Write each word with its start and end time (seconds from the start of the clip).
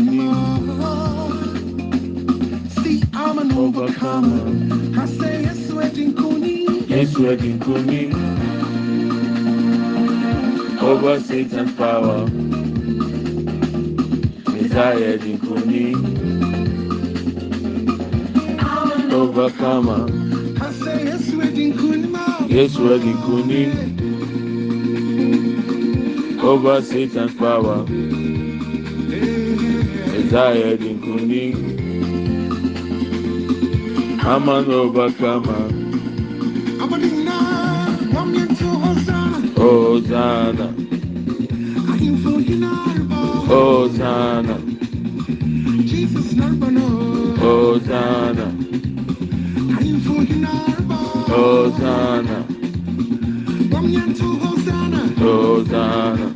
See, 0.00 0.06
I'm 3.12 3.38
an 3.38 3.52
overcomer. 3.52 4.98
I 4.98 5.04
say 5.04 5.42
yes, 5.42 5.70
we're 5.70 5.90
Kunma. 5.90 6.88
Yes, 6.88 7.18
we're 7.18 7.36
Kunma. 7.36 8.14
Over 10.80 11.20
Satan's 11.20 11.74
power. 11.74 12.26
Messiah 14.48 15.18
Kunma. 15.18 15.94
Overcomer. 19.12 20.06
I 20.64 20.72
say 20.72 21.04
yes, 21.04 21.30
we're 21.30 21.52
Kunma. 21.76 22.48
Yes, 22.48 22.78
we're 22.78 23.00
Kunma. 23.00 23.72
Over 26.42 26.80
Satan's 26.80 27.34
power. 27.34 27.84
Messiah 30.30 30.76
Kunma. 30.78 31.42
I'm 34.22 34.48
an 34.48 34.70
overcomer. 34.70 35.66
I'm 36.80 36.92
a 36.92 36.98
dinner. 37.00 38.14
One 38.14 38.34
year 38.34 38.46
to 38.46 38.68
Hosanna. 38.82 39.38
Hosanna, 39.58 40.66
I 41.90 41.96
am 42.06 42.16
for 42.22 42.38
you 42.40 42.56
now. 42.58 42.78
Jesus, 45.84 46.34
number 46.34 46.70
no. 46.70 46.86
Hosanna, 47.34 48.54
I 49.76 49.82
am 49.82 50.00
for 50.06 50.22
you 50.22 50.36
now. 50.36 50.76
Hosanna, 51.26 52.46
Hosanna. 53.74 55.00
Hosanna, 55.18 56.26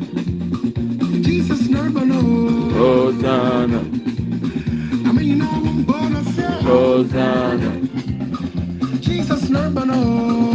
Jesus, 1.23 1.69
number 1.69 2.05
no. 2.05 2.64
Hosanna, 2.75 3.79
I 3.79 5.13
mean, 5.13 5.29
you 5.29 5.37
know, 5.37 5.49
I'm 5.51 5.85
born 5.85 6.17
a 6.17 6.25
sinner. 6.25 6.63
Hosanna, 6.63 7.71
Jesus, 9.01 9.49
number 9.49 9.87
no. 9.87 10.54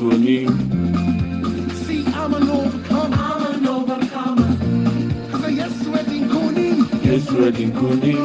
Kuni, 0.00 0.46
see, 1.84 2.06
I'm 2.14 2.32
an 2.32 2.48
overcomer. 2.48 3.16
I'm 3.20 3.54
an 3.54 3.66
overcomer. 3.68 5.30
Cause 5.30 5.44
I 5.44 5.48
yes, 5.50 5.86
wedding 5.88 6.26
kuni. 6.30 6.68
yes, 7.02 7.30
wedding 7.30 7.72
kuni, 7.74 8.16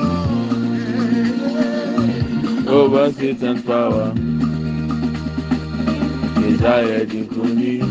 over 2.66 3.12
Satan's 3.12 3.62
power. 3.64 4.14
Messiah 6.40 7.06
kuni, 7.08 7.82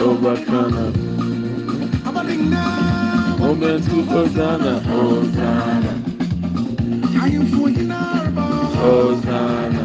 overcomer. 0.00 0.92
I'm 2.04 2.16
a 2.16 2.24
ding 2.26 2.50
now. 2.50 3.36
Moment 3.38 3.84
to 3.84 4.02
Hosanna, 4.06 4.80
Hosanna, 4.80 6.02
I 7.22 7.28
am 7.28 7.46
for 7.46 7.68
you 7.70 7.84
now. 7.84 8.24
Hosanna, 8.74 9.83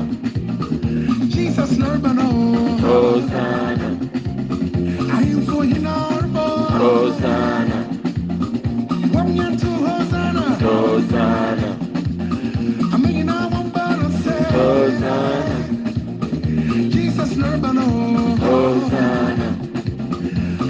Jesus, 1.59 1.78
Narbano. 1.78 2.80
Hosanna, 2.80 3.88
I 5.12 5.24
am 5.24 5.46
for 5.46 5.66
you 5.66 5.80
now. 5.80 6.22
Hosanna, 6.80 7.84
One 9.12 9.36
year 9.36 9.52
to 9.52 9.68
Hosanna. 9.68 10.56
Hosanna, 10.56 11.78
I 12.94 12.98
mean, 12.98 13.16
you 13.18 13.24
know, 13.25 13.36
I'm 13.52 13.68
about 13.68 14.00
to 14.00 14.09
say, 14.24 14.44
Hosanna, 14.52 15.66
Jesus, 16.92 17.34
Narbano. 17.36 18.38
Hosanna, 18.40 19.48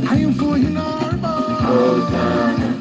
I 0.10 0.16
am 0.18 0.34
you 0.58 0.70
now. 0.70 0.98
Hosanna. 1.68 2.79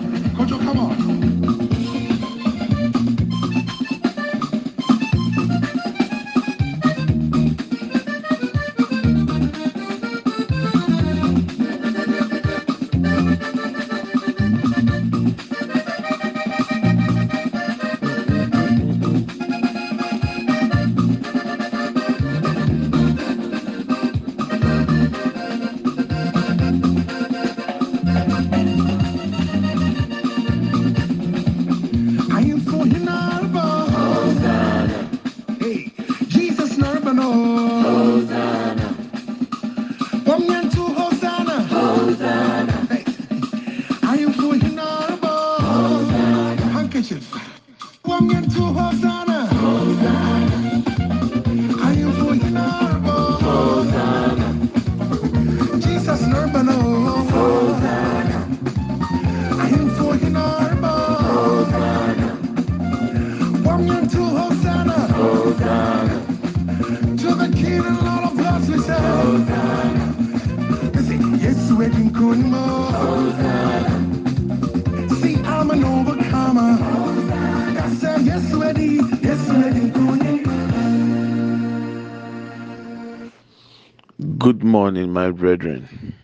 Good 84.49 84.65
morning, 84.65 85.13
my 85.13 85.31
brethren. 85.31 86.15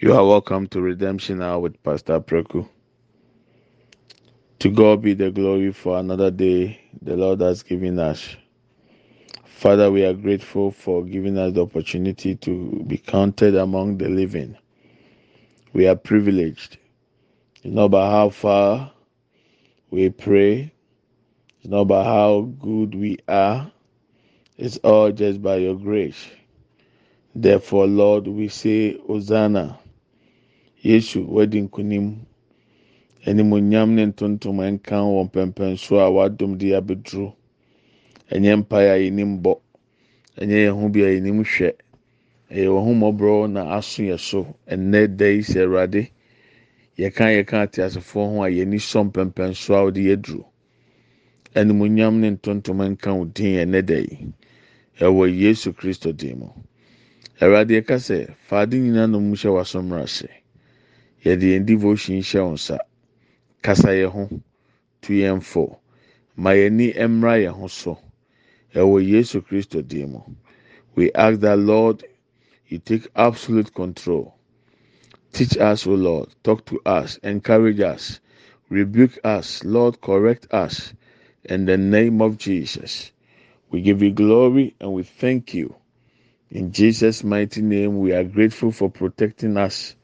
You 0.00 0.14
are 0.14 0.26
welcome 0.26 0.66
to 0.68 0.80
Redemption 0.80 1.42
Hour 1.42 1.58
with 1.60 1.82
Pastor 1.82 2.18
Preku. 2.18 2.66
To 4.60 4.70
God 4.70 5.02
be 5.02 5.12
the 5.12 5.30
glory 5.30 5.70
for 5.70 5.98
another 5.98 6.30
day 6.30 6.80
the 7.02 7.18
Lord 7.18 7.42
has 7.42 7.62
given 7.62 7.98
us. 7.98 8.34
Father, 9.44 9.90
we 9.92 10.06
are 10.06 10.14
grateful 10.14 10.70
for 10.70 11.04
giving 11.04 11.36
us 11.36 11.52
the 11.52 11.62
opportunity 11.64 12.34
to 12.36 12.82
be 12.86 12.96
counted 12.96 13.56
among 13.56 13.98
the 13.98 14.08
living. 14.08 14.56
We 15.74 15.86
are 15.86 15.96
privileged, 15.96 16.78
It's 17.62 17.74
not 17.74 17.88
by 17.88 18.10
how 18.10 18.30
far 18.30 18.92
We 19.90 20.08
pray. 20.08 20.72
It's 21.60 21.68
not 21.68 21.82
about 21.82 22.06
how 22.06 22.40
good 22.58 22.94
we 22.94 23.18
are, 23.28 23.70
it's 24.56 24.78
all 24.78 25.12
just 25.12 25.42
by 25.42 25.56
your 25.56 25.76
grace. 25.76 26.26
Therefore, 27.34 27.88
Lord, 27.88 28.28
we 28.28 28.46
say, 28.48 28.96
Hosanna, 29.08 29.78
Yesu, 30.82 31.24
wedding 31.26 31.68
kunim, 31.68 32.18
animuonyam 33.26 33.90
ne 33.94 34.06
ntontom 34.06 34.58
nka 34.74 34.96
wɔn 35.02 35.30
mpɛmpɛnso 35.30 35.98
a 35.98 36.10
wadom 36.12 36.56
de 36.58 36.70
abɛduro. 36.78 37.34
Ɛnyɛ 38.30 38.56
mpae 38.62 38.86
a 38.88 38.96
yɛnim 39.10 39.42
bɔ, 39.42 39.58
ɛnyɛ 40.38 40.58
yɛn 40.66 40.80
ho 40.80 40.88
bi 40.88 41.00
a 41.00 41.08
yɛnim 41.10 41.40
hwɛ. 41.42 41.72
Ɛyɛ 42.52 42.68
wɔn 42.70 42.84
ho 42.84 42.92
mmɔborɔ 42.94 43.50
na 43.50 43.76
aso 43.78 44.02
yɛ 44.02 44.18
so. 44.20 44.54
Ɛnnɛ 44.70 45.16
da 45.16 45.26
yi 45.26 45.40
sɛ 45.40 45.62
Awurade, 45.66 46.10
yɛka 46.98 47.24
yɛka 47.34 47.62
ate 47.64 47.82
asefoɔ 47.82 48.30
ho 48.30 48.42
a 48.44 48.48
yɛni 48.50 48.78
sɔ 48.78 49.10
mpɛmpɛnso 49.10 49.74
a 49.74 49.90
wɔde 49.90 50.02
yɛduro. 50.06 50.44
Animuonyam 51.56 52.20
ne 52.20 52.30
ntontom 52.30 52.78
nka 52.94 53.12
wo 53.18 53.24
din 53.24 53.56
ɛnnɛ 53.68 53.84
da 53.86 53.94
yi. 53.96 54.32
Ɛwɔ 55.00 55.36
Yesu 55.36 55.72
Kristo 55.72 56.12
din 56.16 56.38
mu. 56.38 56.48
Awurade 57.40 57.74
yɛka 57.74 57.96
sɛ, 57.98 58.34
faade 58.48 58.74
nyinaa 58.78 59.10
na 59.10 59.18
mu 59.18 59.34
hyɛ 59.34 59.50
w'asɔmmra 59.54 60.02
ase. 60.04 60.28
Yɛde 61.24 61.46
yɛn 61.52 61.66
devotion 61.66 62.16
hyɛ 62.22 62.40
wo 62.46 62.52
nsa. 62.54 62.78
Kasa 63.62 63.88
yɛn 63.88 64.10
ho, 64.12 64.40
tu 65.02 65.12
yɛn 65.14 65.42
fo. 65.42 65.80
Ma 66.36 66.50
yɛn 66.50 66.74
ani 66.80 66.92
mmra 66.92 67.38
yɛn 67.42 67.54
ho 67.54 67.66
so. 67.68 67.98
Ɛwɔ 68.74 69.06
Yesu 69.08 69.40
Kristo 69.42 69.82
din 69.86 70.12
mu. 70.12 70.20
We 70.94 71.12
ask 71.12 71.40
that 71.40 71.58
Lord, 71.58 72.04
you 72.68 72.78
take 72.78 73.08
absolute 73.16 73.74
control. 73.74 74.34
Teach 75.32 75.56
us, 75.58 75.86
O 75.86 75.92
Lord. 75.94 76.28
Talk 76.44 76.64
to 76.66 76.80
us. 76.86 77.18
Encourage 77.24 77.80
us. 77.80 78.20
Rebuke 78.70 79.18
us. 79.24 79.64
Lord, 79.64 80.00
correct 80.00 80.46
us. 80.52 80.92
In 81.44 81.66
the 81.66 81.76
name 81.76 82.22
of 82.22 82.38
Jesus. 82.38 83.10
We 83.70 83.80
give 83.82 84.02
you 84.02 84.12
glory 84.12 84.74
and 84.80 84.92
we 84.92 85.02
thank 85.02 85.54
you. 85.54 85.74
In 86.54 86.72
Jesus' 86.72 87.24
mighty 87.24 87.62
name, 87.62 87.98
we 87.98 88.12
are 88.12 88.24
grateful 88.24 88.72
for 88.72 88.88
protecting 88.88 89.56
us, 89.56 89.96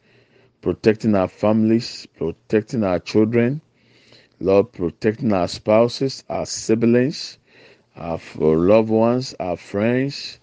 protecting 0.63 1.15
our 1.15 1.29
families, 1.29 2.07
protecting 2.17 2.85
our 2.85 2.99
children, 2.99 3.63
Lord, 4.41 4.73
protecting 4.73 5.33
our 5.33 5.49
spouses, 5.49 6.25
our 6.29 6.47
siblings, 6.47 7.39
our 7.97 8.19
loved 8.41 8.91
ones, 8.91 9.35
our 9.41 9.57
friends, 9.57 10.41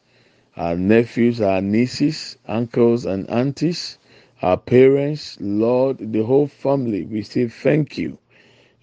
our 0.55 0.77
nephews, 0.77 1.41
our 1.41 1.61
nieces, 1.61 2.37
uncles, 2.47 3.05
and 3.05 3.29
aunties, 3.29 3.97
our 4.41 4.57
parents, 4.57 5.37
Lord, 5.41 5.97
the 6.13 6.23
whole 6.23 6.47
family. 6.47 7.05
We 7.05 7.23
say 7.23 7.49
thank 7.49 7.97
you. 7.97 8.17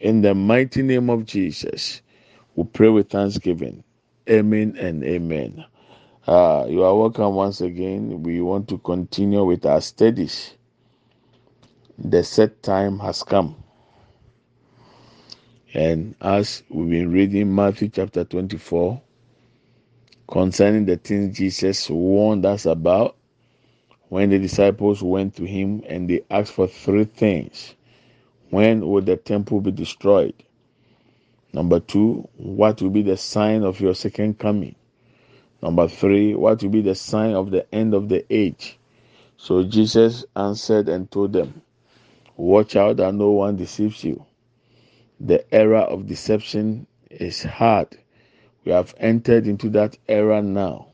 In 0.00 0.22
the 0.22 0.34
mighty 0.34 0.82
name 0.82 1.10
of 1.10 1.26
Jesus, 1.26 2.02
we 2.56 2.64
pray 2.64 2.90
with 2.90 3.10
thanksgiving. 3.10 3.84
Amen 4.30 4.76
and 4.78 5.04
amen. 5.04 5.64
Uh, 6.26 6.64
you 6.70 6.82
are 6.82 6.96
welcome 6.96 7.34
once 7.34 7.60
again. 7.60 8.22
We 8.22 8.40
want 8.40 8.66
to 8.68 8.78
continue 8.78 9.44
with 9.44 9.66
our 9.66 9.82
studies. 9.82 10.54
The 11.98 12.24
set 12.24 12.62
time 12.62 12.98
has 13.00 13.22
come. 13.22 13.62
And 15.74 16.14
as 16.22 16.62
we've 16.70 16.88
been 16.88 17.12
reading 17.12 17.54
Matthew 17.54 17.90
chapter 17.90 18.24
24 18.24 19.02
concerning 20.26 20.86
the 20.86 20.96
things 20.96 21.36
Jesus 21.36 21.90
warned 21.90 22.46
us 22.46 22.64
about 22.64 23.16
when 24.08 24.30
the 24.30 24.38
disciples 24.38 25.02
went 25.02 25.36
to 25.36 25.44
him 25.44 25.82
and 25.86 26.08
they 26.08 26.24
asked 26.30 26.54
for 26.54 26.66
three 26.66 27.04
things. 27.04 27.74
When 28.48 28.88
will 28.88 29.02
the 29.02 29.18
temple 29.18 29.60
be 29.60 29.72
destroyed? 29.72 30.42
Number 31.52 31.80
two, 31.80 32.26
what 32.38 32.80
will 32.80 32.88
be 32.88 33.02
the 33.02 33.18
sign 33.18 33.62
of 33.62 33.78
your 33.78 33.94
second 33.94 34.38
coming? 34.38 34.74
Number 35.64 35.88
three, 35.88 36.34
what 36.34 36.62
will 36.62 36.69
be 36.69 36.82
the 36.82 36.94
sign 36.94 37.32
of 37.34 37.50
the 37.50 37.66
end 37.75 37.94
of 37.94 38.11
the 38.11 38.26
age? 38.28 38.78
So 39.38 39.64
Jesus 39.64 40.26
answered 40.37 40.90
and 40.90 41.11
told 41.11 41.32
them, 41.32 41.62
Watch 42.37 42.76
out 42.76 42.99
that 42.99 43.14
no 43.14 43.31
one 43.31 43.56
deceives 43.56 44.05
you. 44.05 44.26
The 45.19 45.43
era 45.55 45.81
of 45.81 46.06
deception 46.06 46.87
is 47.11 47.43
hard. 47.43 47.96
We 48.66 48.72
have 48.72 48.94
entered 48.99 49.46
into 49.46 49.70
that 49.70 49.96
era 50.06 50.43
now. 50.43 50.88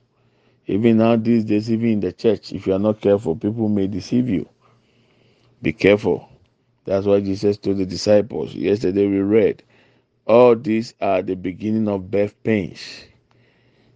Even 0.68 0.98
now, 0.98 1.16
these 1.16 1.44
days, 1.44 1.68
even 1.68 1.88
in 1.88 2.00
the 2.00 2.12
church, 2.12 2.52
if 2.52 2.68
you 2.68 2.72
are 2.72 2.78
not 2.78 3.00
careful, 3.00 3.34
people 3.34 3.68
may 3.68 3.88
deceive 3.88 4.28
you. 4.28 4.48
Be 5.60 5.72
careful. 5.72 6.28
That's 6.84 7.06
why 7.06 7.22
Jesus 7.22 7.56
told 7.58 7.78
the 7.78 7.86
disciples. 7.86 8.54
Yesterday 8.54 9.08
we 9.08 9.18
read, 9.18 9.64
all 10.26 10.54
these 10.54 10.94
are 11.00 11.22
the 11.22 11.34
beginning 11.34 11.88
of 11.88 12.08
birth 12.08 12.40
pains. 12.44 13.06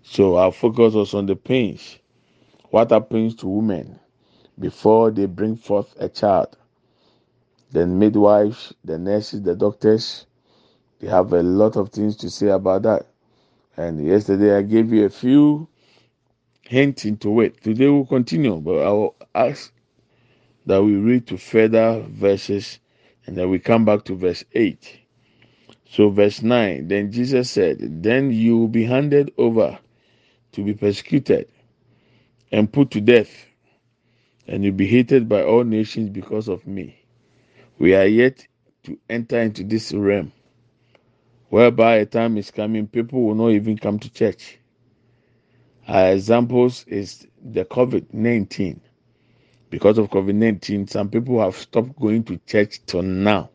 So 0.06 0.37
our 0.37 0.53
focus 0.53 0.93
was 0.93 1.15
on 1.15 1.27
the 1.27 1.35
pains. 1.35 1.99
What 2.71 2.91
happens 2.91 3.35
to 3.37 3.49
women 3.49 3.99
before 4.59 5.11
they 5.11 5.25
bring 5.27 5.56
forth 5.56 5.95
a 5.99 6.09
child? 6.11 6.56
Then 7.73 7.99
midwives, 7.99 8.75
the 8.85 8.99
nurses, 8.99 9.43
the 9.43 9.56
doctors, 9.56 10.27
they 11.01 11.09
have 11.09 11.33
a 11.33 11.43
lot 11.43 11.77
of 11.77 11.89
things 11.89 12.17
to 12.19 12.31
say 12.31 12.49
about 12.49 12.82
that. 12.82 13.06
And 13.77 14.06
yesterday 14.06 14.56
I 14.56 14.63
gave 14.63 14.93
you 14.93 15.06
a 15.06 15.11
few 15.11 15.69
hints 16.63 17.06
into 17.06 17.41
it. 17.41 17.63
Today 17.63 17.89
we'll 17.89 18.05
continue, 18.05 18.56
but 18.61 18.87
I 18.87 18.91
will 18.91 19.17
ask 19.34 19.73
that 20.67 20.84
we 20.84 20.96
read 20.96 21.27
to 21.29 21.39
further 21.39 22.05
verses 22.08 22.79
and 23.27 23.37
then 23.37 23.49
we 23.49 23.58
come 23.58 23.84
back 23.87 24.05
to 24.05 24.15
verse 24.15 24.44
8. 24.53 25.01
So, 25.91 26.11
verse 26.11 26.43
9 26.43 26.89
Then 26.89 27.11
Jesus 27.11 27.51
said, 27.51 28.03
Then 28.03 28.31
you 28.32 28.58
will 28.58 28.69
be 28.69 28.84
handed 28.84 29.32
over 29.39 29.79
to 30.55 30.63
be 30.65 30.75
persecuted 30.75 31.49
and 32.51 32.73
put 32.73 32.91
to 32.93 33.01
death, 33.01 33.31
and 34.46 34.65
you'll 34.65 34.75
be 34.75 34.87
hated 34.87 35.29
by 35.29 35.43
all 35.43 35.65
nations 35.65 36.11
because 36.11 36.49
of 36.49 36.67
me. 36.67 36.99
We 37.79 37.94
are 37.94 38.06
yet 38.06 38.46
to 38.84 38.99
enter 39.08 39.41
into 39.41 39.65
this 39.65 39.93
realm 39.93 40.32
whereby 41.55 41.96
a 41.99 42.06
time 42.06 42.37
is 42.37 42.51
coming, 42.51 42.84
people 42.89 43.23
will 43.23 43.37
not 43.37 43.51
even 43.51 43.79
come 43.79 43.96
to 44.01 44.11
church. 44.13 44.58
Our 45.87 46.11
examples 46.13 46.84
is 46.89 47.29
the 47.44 47.65
COVID 47.65 48.13
19. 48.13 48.81
Because 49.70 49.99
of 49.99 50.11
COVID 50.11 50.34
19, 50.34 50.89
some 50.89 51.11
people 51.11 51.41
have 51.41 51.56
stopped 51.56 51.94
going 51.96 52.25
to 52.25 52.39
church 52.46 52.81
till 52.87 53.03
now. 53.03 53.51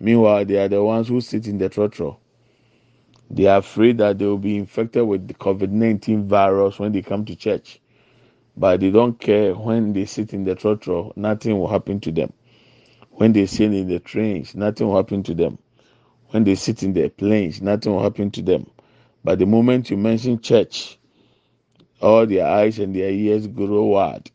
Meanwhile, 0.00 0.46
they 0.46 0.56
are 0.56 0.68
the 0.68 0.82
ones 0.82 1.08
who 1.08 1.20
sit 1.20 1.46
in 1.46 1.58
the 1.58 1.68
trotro. 1.68 2.16
They 3.32 3.46
are 3.46 3.58
afraid 3.58 3.96
that 3.98 4.18
they 4.18 4.26
will 4.26 4.36
be 4.38 4.58
infected 4.58 5.06
with 5.06 5.26
the 5.26 5.34
COVID 5.34 5.70
19 5.70 6.28
virus 6.28 6.78
when 6.78 6.92
they 6.92 7.00
come 7.00 7.24
to 7.24 7.34
church. 7.34 7.80
But 8.56 8.80
they 8.80 8.90
don't 8.90 9.18
care 9.18 9.54
when 9.54 9.94
they 9.94 10.04
sit 10.04 10.34
in 10.34 10.44
the 10.44 10.54
trotro, 10.54 11.16
nothing 11.16 11.58
will 11.58 11.68
happen 11.68 11.98
to 12.00 12.12
them. 12.12 12.32
When 13.12 13.32
they 13.32 13.46
sit 13.46 13.72
in 13.72 13.88
the 13.88 13.98
trains, 14.00 14.54
nothing 14.54 14.86
will 14.88 14.96
happen 14.96 15.22
to 15.22 15.34
them. 15.34 15.58
When 16.30 16.44
they 16.44 16.54
sit 16.54 16.82
in 16.82 16.92
the 16.92 17.08
planes, 17.08 17.62
nothing 17.62 17.92
will 17.94 18.02
happen 18.02 18.30
to 18.32 18.42
them. 18.42 18.70
But 19.24 19.38
the 19.38 19.46
moment 19.46 19.90
you 19.90 19.96
mention 19.96 20.40
church, 20.40 20.98
all 22.02 22.26
their 22.26 22.46
eyes 22.46 22.78
and 22.78 22.94
their 22.94 23.10
ears 23.10 23.46
grow 23.46 23.84
wide. 23.84 24.30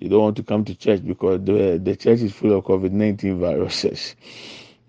They 0.00 0.08
don't 0.08 0.22
want 0.22 0.36
to 0.36 0.44
come 0.44 0.64
to 0.64 0.74
church 0.76 1.04
because 1.04 1.40
the, 1.44 1.80
the 1.82 1.96
church 1.96 2.20
is 2.20 2.32
full 2.32 2.56
of 2.56 2.64
COVID 2.64 2.92
19 2.92 3.40
viruses. 3.40 4.14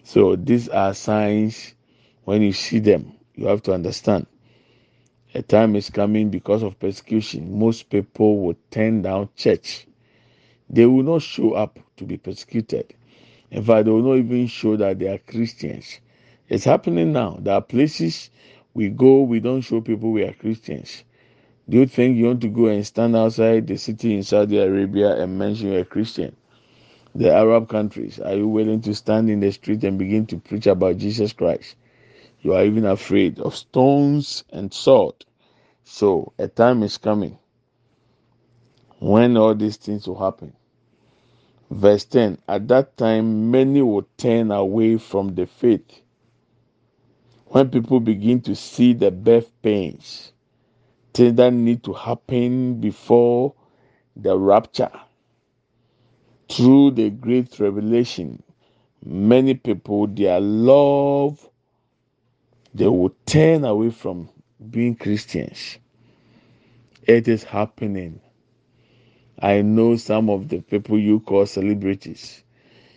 So 0.03 0.35
these 0.35 0.67
are 0.69 0.95
signs 0.95 1.75
when 2.23 2.41
you 2.41 2.51
see 2.51 2.79
them, 2.79 3.13
you 3.39 3.48
have 3.48 3.63
to 3.63 3.74
understand. 3.74 4.27
A 5.34 5.41
time 5.41 5.77
is 5.77 5.89
coming 5.89 6.29
because 6.29 6.62
of 6.62 6.77
persecution. 6.77 7.58
Most 7.58 7.89
people 7.89 8.38
will 8.41 8.58
turn 8.69 9.01
down 9.01 9.29
church. 9.38 9.88
They 10.69 10.86
will 10.86 11.03
not 11.03 11.22
show 11.22 11.53
up 11.53 11.79
to 11.98 12.03
be 12.03 12.17
persecuted. 12.17 12.93
In 13.50 13.63
fact, 13.63 13.86
they 13.86 13.91
will 13.91 14.01
not 14.01 14.17
even 14.17 14.48
show 14.48 14.75
that 14.75 15.00
they 15.00 15.08
are 15.08 15.19
Christians. 15.19 16.01
It's 16.50 16.65
happening 16.65 17.13
now. 17.13 17.38
There 17.39 17.53
are 17.53 17.62
places 17.62 18.29
we 18.74 18.89
go, 18.89 19.22
we 19.22 19.39
don't 19.39 19.62
show 19.62 19.79
people 19.79 20.12
we 20.12 20.24
are 20.24 20.34
Christians. 20.34 21.05
Do 21.69 21.77
you 21.77 21.86
think 21.86 22.17
you 22.17 22.25
want 22.25 22.41
to 22.41 22.50
go 22.50 22.65
and 22.65 22.86
stand 22.86 23.15
outside 23.15 23.67
the 23.67 23.77
city 23.77 24.15
in 24.15 24.24
Saudi 24.24 24.58
Arabia 24.58 25.15
and 25.15 25.39
mention 25.39 25.69
you're 25.72 25.81
a 25.81 25.86
Christian? 25.86 26.36
The 27.15 27.31
Arab 27.31 27.69
countries, 27.69 28.19
are 28.19 28.36
you 28.36 28.50
willing 28.50 28.81
to 28.81 28.93
stand 28.93 29.29
in 29.29 29.39
the 29.39 29.51
street 29.51 29.84
and 29.86 29.98
begin 29.98 30.25
to 30.27 30.38
preach 30.38 30.67
about 30.67 30.98
Jesus 30.98 31.31
Christ? 31.31 31.75
You 32.41 32.53
are 32.53 32.65
even 32.65 32.86
afraid 32.86 33.39
of 33.39 33.55
stones 33.55 34.43
and 34.50 34.74
sword. 34.74 35.25
So 35.84 36.34
a 36.39 36.48
time 36.48 36.84
is 36.84 36.98
coming 36.98 37.38
when 39.00 39.38
all 39.38 39.55
these 39.55 39.77
things 39.77 40.08
will 40.08 40.19
happen. 40.19 40.53
Verse 41.69 42.05
10 42.05 42.39
At 42.48 42.67
that 42.69 42.98
time, 42.98 43.51
many 43.51 43.81
will 43.81 44.08
turn 44.17 44.51
away 44.51 44.98
from 44.98 45.36
the 45.36 45.46
faith 45.48 46.01
when 47.48 47.69
people 47.69 48.00
begin 48.00 48.41
to 48.41 48.55
see 48.55 48.93
the 48.93 49.12
birth 49.12 49.51
pains, 49.62 50.31
things 51.13 51.36
that 51.36 51.51
need 51.53 51.84
to 51.84 51.93
happen 51.93 52.79
before 52.79 53.53
the 54.15 54.38
rapture, 54.38 54.91
through 56.50 56.91
the 56.91 57.10
great 57.10 57.60
revelation, 57.60 58.43
Many 59.03 59.53
people, 59.53 60.08
their 60.08 60.39
love, 60.41 61.50
they 62.73 62.88
will 62.88 63.15
turn 63.25 63.65
away 63.65 63.89
from 63.91 64.29
being 64.69 64.95
Christians. 64.95 65.79
It 67.03 67.27
is 67.27 67.43
happening. 67.43 68.21
I 69.41 69.61
know 69.61 69.95
some 69.95 70.29
of 70.29 70.49
the 70.49 70.59
people 70.61 70.99
you 70.99 71.19
call 71.21 71.45
celebrities, 71.45 72.43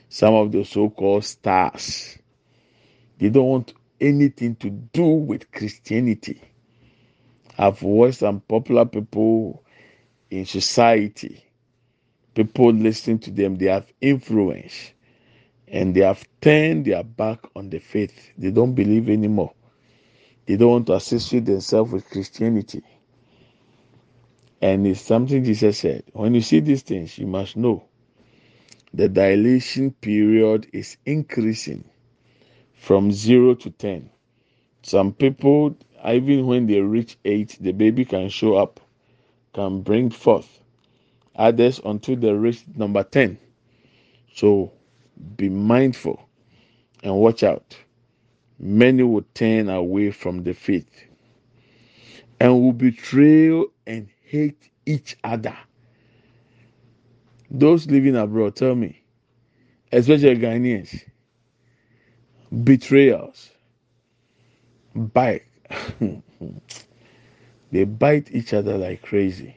some 0.08 0.34
of 0.34 0.52
the 0.52 0.64
so 0.64 0.90
called 0.90 1.24
stars. 1.24 2.18
They 3.18 3.30
don't 3.30 3.46
want 3.46 3.74
anything 4.00 4.56
to 4.56 4.70
do 4.70 5.04
with 5.04 5.50
Christianity. 5.52 6.40
I've 7.58 7.82
watched 7.82 8.18
some 8.18 8.40
popular 8.40 8.84
people 8.84 9.62
in 10.30 10.46
society. 10.46 11.44
People 12.34 12.72
listening 12.72 13.20
to 13.20 13.30
them, 13.30 13.56
they 13.56 13.66
have 13.66 13.92
influence 14.00 14.92
and 15.68 15.94
they 15.94 16.00
have 16.00 16.24
turned 16.40 16.84
their 16.86 17.04
back 17.04 17.40
on 17.56 17.70
the 17.70 17.78
faith. 17.78 18.32
They 18.36 18.50
don't 18.50 18.74
believe 18.74 19.08
anymore. 19.08 19.52
They 20.46 20.56
don't 20.56 20.70
want 20.70 20.86
to 20.88 20.94
associate 20.94 21.46
themselves 21.46 21.92
with 21.92 22.08
Christianity. 22.10 22.82
And 24.60 24.86
it's 24.86 25.00
something 25.00 25.44
Jesus 25.44 25.78
said. 25.78 26.04
When 26.12 26.34
you 26.34 26.40
see 26.40 26.60
these 26.60 26.82
things, 26.82 27.18
you 27.18 27.26
must 27.26 27.56
know 27.56 27.84
the 28.94 29.08
dilation 29.08 29.92
period 29.92 30.68
is 30.72 30.96
increasing 31.06 31.84
from 32.74 33.12
zero 33.12 33.54
to 33.54 33.70
10. 33.70 34.10
Some 34.82 35.12
people, 35.12 35.76
even 36.06 36.46
when 36.46 36.66
they 36.66 36.80
reach 36.80 37.16
eight, 37.24 37.56
the 37.60 37.72
baby 37.72 38.04
can 38.04 38.28
show 38.28 38.56
up, 38.56 38.80
can 39.54 39.82
bring 39.82 40.10
forth. 40.10 40.60
Others 41.36 41.80
until 41.84 42.16
they 42.16 42.32
reach 42.32 42.64
number 42.76 43.02
10. 43.02 43.38
So 44.34 44.72
be 45.36 45.48
mindful 45.48 46.28
and 47.02 47.14
watch 47.16 47.42
out. 47.42 47.76
Many 48.62 49.02
will 49.02 49.24
turn 49.34 49.68
away 49.68 50.12
from 50.12 50.44
the 50.44 50.54
faith 50.54 50.88
and 52.38 52.52
will 52.62 52.72
betray 52.72 53.64
and 53.88 54.08
hate 54.24 54.70
each 54.86 55.16
other. 55.24 55.56
Those 57.50 57.88
living 57.88 58.16
abroad, 58.16 58.54
tell 58.54 58.76
me, 58.76 59.02
especially 59.90 60.36
Ghanaians, 60.36 61.02
betrayals, 62.64 63.50
bite. 64.94 65.42
they 67.72 67.84
bite 67.84 68.30
each 68.32 68.54
other 68.54 68.78
like 68.78 69.02
crazy. 69.02 69.56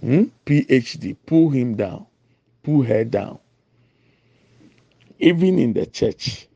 Hmm? 0.00 0.24
PhD, 0.46 1.14
pull 1.26 1.50
him 1.50 1.76
down, 1.76 2.06
pull 2.62 2.82
her 2.82 3.04
down. 3.04 3.38
Even 5.18 5.58
in 5.58 5.72
the 5.74 5.86
church, 5.86 6.48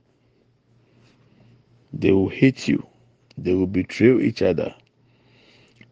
they 1.93 2.13
will 2.13 2.29
hate 2.29 2.69
you, 2.69 2.87
they 3.39 3.55
will 3.55 3.67
betray 3.67 4.21
each 4.23 4.43
other, 4.43 4.75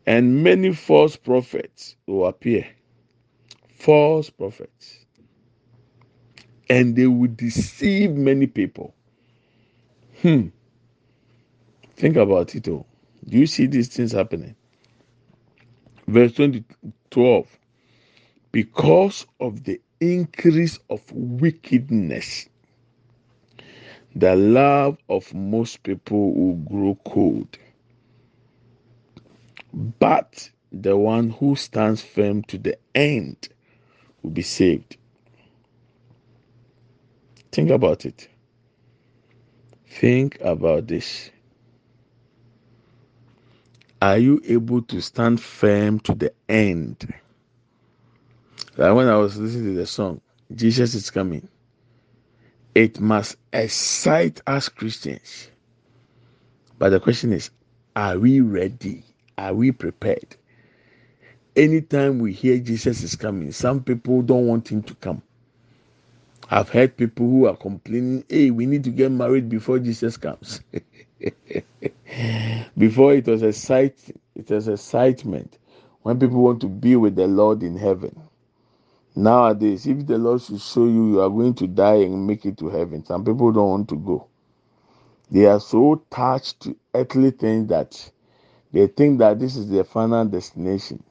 and 0.07 0.43
many 0.43 0.73
false 0.73 1.17
prophets 1.17 1.97
will 2.07 2.27
appear. 2.27 2.67
False 3.77 4.31
prophets. 4.31 5.05
And 6.71 6.97
they 6.97 7.07
will 7.07 7.31
deceive 7.31 8.13
many 8.13 8.47
people. 8.47 8.95
Hmm. 10.23 10.49
Think 11.97 12.17
about 12.17 12.55
it 12.55 12.69
all. 12.69 12.87
Do 13.27 13.39
you 13.39 13.47
see 13.47 13.67
these 13.67 13.89
things 13.89 14.13
happening? 14.13 14.57
Verse 16.07 16.33
20, 16.33 16.65
12. 17.11 17.59
Because 18.53 19.27
of 19.41 19.65
the 19.65 19.81
increase 20.01 20.79
of 20.91 21.01
wickedness, 21.13 22.49
the 24.15 24.37
love 24.37 24.99
of 25.09 25.33
most 25.35 25.83
people 25.83 26.33
will 26.33 26.57
grow 26.57 26.99
cold. 27.05 27.59
But 29.73 30.51
the 30.73 30.97
one 30.97 31.31
who 31.31 31.57
stands 31.57 32.03
firm 32.03 32.43
to 32.45 32.59
the 32.59 32.79
end 32.95 33.49
will 34.23 34.31
be 34.31 34.43
saved. 34.43 34.97
Think 37.53 37.71
about 37.71 38.05
it. 38.05 38.29
Think 39.89 40.41
about 40.41 40.87
this. 40.89 41.31
Are 44.03 44.19
you 44.19 44.41
able 44.47 44.83
to 44.83 45.01
stand 45.01 45.41
firm 45.41 45.99
to 46.01 46.15
the 46.15 46.33
end? 46.49 47.13
Like 48.77 48.95
when 48.95 49.09
I 49.09 49.17
was 49.17 49.37
listening 49.39 49.75
to 49.75 49.81
the 49.81 49.87
song, 49.87 50.21
Jesus 50.55 50.95
is 50.95 51.11
coming, 51.11 51.49
it 52.75 53.01
must 53.01 53.37
excite 53.53 54.43
us 54.47 54.69
Christians. 54.69 55.51
But 56.79 56.91
the 56.91 57.01
question 57.01 57.33
is, 57.33 57.51
are 57.97 58.19
we 58.19 58.41
ready? 58.41 59.05
Are 59.39 59.55
we 59.55 59.73
prepared? 59.73 60.37
Anytime 61.57 62.19
we 62.21 62.33
hear 62.33 62.59
Jesus 62.59 63.03
is 63.03 63.17
coming, 63.17 63.53
some 63.53 63.83
people 63.85 64.23
don't 64.23 64.47
want 64.49 64.71
him 64.71 64.83
to 64.85 64.95
come. 64.97 65.23
I've 66.51 66.69
heard 66.71 66.97
people 66.97 67.27
who 67.27 67.47
are 67.47 67.57
complaining, 67.57 68.25
hey, 68.29 68.51
we 68.51 68.67
need 68.67 68.85
to 68.85 68.91
get 68.91 69.13
married 69.13 69.49
before 69.49 69.79
Jesus 69.81 70.17
comes. 70.17 70.61
before 72.79 73.15
it 73.15 73.27
was 73.27 73.43
a 73.43 73.53
sight, 73.53 73.97
it 74.35 74.51
was 74.51 74.69
excitement 74.69 75.59
when 76.03 76.21
people 76.21 76.43
want 76.43 76.61
to 76.63 76.69
be 76.69 76.97
with 76.97 77.17
the 77.17 77.27
Lord 77.29 77.63
in 77.63 77.77
heaven. 77.77 78.21
Nowadays, 79.17 79.87
if 79.87 80.07
the 80.07 80.19
Lord 80.19 80.43
should 80.43 80.61
show 80.61 80.85
you 80.87 81.09
you 81.13 81.21
are 81.23 81.31
going 81.31 81.55
to 81.55 81.67
die 81.69 81.97
and 82.05 82.27
make 82.27 82.47
it 82.47 82.59
to 82.59 82.69
heaven, 82.71 83.05
some 83.05 83.25
people 83.25 83.53
don't 83.53 83.71
want 83.71 83.89
to 83.91 83.97
go. 83.97 84.29
They 85.31 85.47
are 85.47 85.61
so 85.61 85.95
attached 85.95 86.61
to 86.63 86.77
earthly 86.95 87.31
things 87.33 87.69
that 87.69 88.11
they 88.73 88.87
think 88.89 89.19
that 89.21 89.39
this 89.41 89.57
is 89.57 89.69
their 89.69 89.85
final 89.85 90.25
destination. 90.27 91.03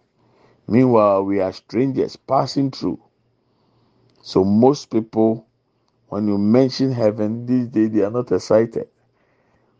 Meanwhile, 0.67 1.25
we 1.25 1.41
are 1.41 1.53
strangers 1.53 2.15
passing 2.15 2.71
through. 2.71 3.01
So 4.21 4.43
most 4.43 4.91
people, 4.91 5.47
when 6.09 6.27
you 6.27 6.37
mention 6.37 6.91
heaven 6.91 7.45
these 7.45 7.67
days, 7.67 7.91
they 7.91 8.03
are 8.03 8.11
not 8.11 8.31
excited. 8.31 8.87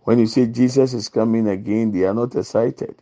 When 0.04 0.20
you 0.20 0.28
say 0.28 0.48
Jesus 0.48 0.94
is 0.94 1.10
coming 1.10 1.48
again, 1.48 1.92
they 1.92 2.04
are 2.06 2.14
not 2.14 2.36
excited 2.36 2.96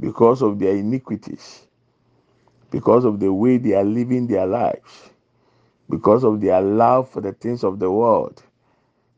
because 0.00 0.42
of 0.42 0.58
their 0.58 0.76
iniquities, 0.76 1.63
because 2.74 3.04
of 3.04 3.20
the 3.20 3.32
way 3.32 3.56
they 3.56 3.72
are 3.74 3.84
living 3.84 4.26
their 4.26 4.46
lives, 4.46 5.10
because 5.88 6.24
of 6.24 6.40
their 6.40 6.60
love 6.60 7.08
for 7.08 7.20
the 7.20 7.32
things 7.32 7.62
of 7.62 7.78
the 7.78 7.88
world, 7.88 8.42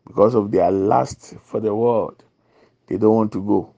because 0.07 0.35
of 0.35 0.51
their 0.51 0.71
lust 0.71 1.33
for 1.43 1.59
the 1.59 1.75
world. 1.75 2.23
They 2.87 2.99
don't 2.99 3.17
want 3.17 3.33
to 3.33 3.43
go. 3.43 3.75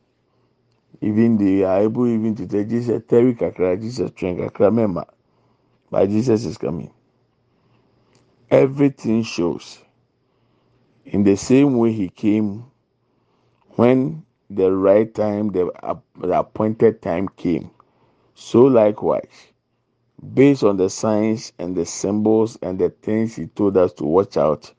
Even 1.00 1.36
they 1.38 1.62
are 1.62 1.82
able 1.82 2.08
even 2.08 2.34
to 2.34 2.48
tell 2.48 2.64
Jesus, 2.64 3.00
Terry 3.06 3.34
Kakra, 3.34 3.80
Jesus 3.80 4.10
train 4.10 4.38
Kakra 4.38 4.74
member. 4.74 5.04
But 5.92 6.08
Jesus 6.08 6.44
is 6.44 6.58
coming. 6.58 6.92
Everything 8.50 9.22
shows. 9.22 9.78
In 11.04 11.22
the 11.22 11.36
same 11.36 11.78
way 11.78 11.92
he 11.92 12.08
came 12.08 12.64
when 13.76 14.24
the 14.50 14.72
right 14.72 15.14
time, 15.14 15.52
the, 15.52 15.70
the 16.20 16.40
appointed 16.40 17.00
time 17.00 17.28
came. 17.28 17.70
So 18.34 18.62
likewise, 18.62 19.52
based 20.34 20.64
on 20.64 20.76
the 20.76 20.90
signs 20.90 21.52
and 21.58 21.76
the 21.76 21.86
symbols 21.86 22.58
and 22.62 22.78
the 22.78 22.90
things 22.90 23.36
he 23.36 23.46
told 23.46 23.76
us 23.76 23.92
to 23.94 24.04
watch 24.04 24.36
out, 24.36 24.72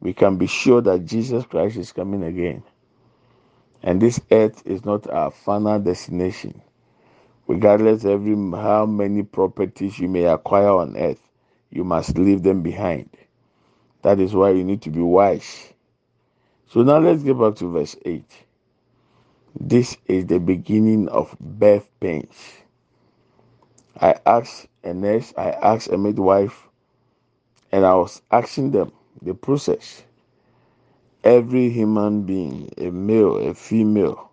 we 0.00 0.12
can 0.12 0.36
be 0.36 0.46
sure 0.46 0.80
that 0.82 1.06
Jesus 1.06 1.44
Christ 1.44 1.76
is 1.76 1.92
coming 1.92 2.24
again. 2.24 2.62
And 3.82 4.00
this 4.00 4.20
earth 4.30 4.62
is 4.66 4.84
not 4.84 5.08
our 5.08 5.30
final 5.30 5.78
destination. 5.78 6.62
Regardless 7.46 8.04
of 8.04 8.10
every 8.12 8.34
how 8.52 8.86
many 8.86 9.22
properties 9.22 9.98
you 9.98 10.08
may 10.08 10.24
acquire 10.24 10.70
on 10.70 10.96
earth, 10.96 11.20
you 11.70 11.84
must 11.84 12.16
leave 12.16 12.42
them 12.42 12.62
behind. 12.62 13.10
That 14.02 14.20
is 14.20 14.34
why 14.34 14.50
you 14.50 14.64
need 14.64 14.82
to 14.82 14.90
be 14.90 15.00
wise. 15.00 15.72
So 16.68 16.82
now 16.82 16.98
let's 16.98 17.22
get 17.22 17.38
back 17.38 17.56
to 17.56 17.70
verse 17.70 17.96
8. 18.04 18.24
This 19.60 19.96
is 20.06 20.26
the 20.26 20.38
beginning 20.40 21.08
of 21.08 21.36
birth 21.38 21.88
pains. 22.00 22.63
I 24.00 24.16
asked 24.26 24.66
a 24.82 24.92
nurse, 24.92 25.32
I 25.36 25.50
asked 25.50 25.88
a 25.88 25.96
midwife, 25.98 26.68
and 27.70 27.86
I 27.86 27.94
was 27.94 28.22
asking 28.30 28.72
them 28.72 28.92
the 29.22 29.34
process. 29.34 30.02
Every 31.22 31.70
human 31.70 32.22
being, 32.22 32.70
a 32.76 32.90
male, 32.90 33.36
a 33.38 33.54
female, 33.54 34.30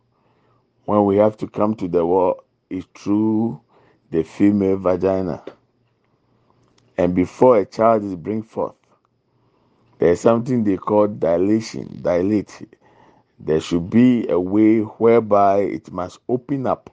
when 0.85 1.05
we 1.05 1.17
have 1.17 1.37
to 1.37 1.47
come 1.47 1.75
to 1.75 1.87
the 1.87 2.05
world, 2.05 2.41
is 2.69 2.85
through 2.95 3.61
the 4.09 4.23
female 4.23 4.77
vagina. 4.77 5.43
And 6.97 7.15
before 7.15 7.57
a 7.57 7.65
child 7.65 8.03
is 8.03 8.15
bring 8.15 8.43
forth, 8.43 8.75
there's 9.99 10.21
something 10.21 10.63
they 10.63 10.77
call 10.77 11.07
dilation, 11.07 11.99
dilate. 12.01 12.67
There 13.39 13.61
should 13.61 13.89
be 13.89 14.27
a 14.27 14.39
way 14.39 14.79
whereby 14.81 15.59
it 15.59 15.91
must 15.91 16.19
open 16.27 16.67
up 16.67 16.89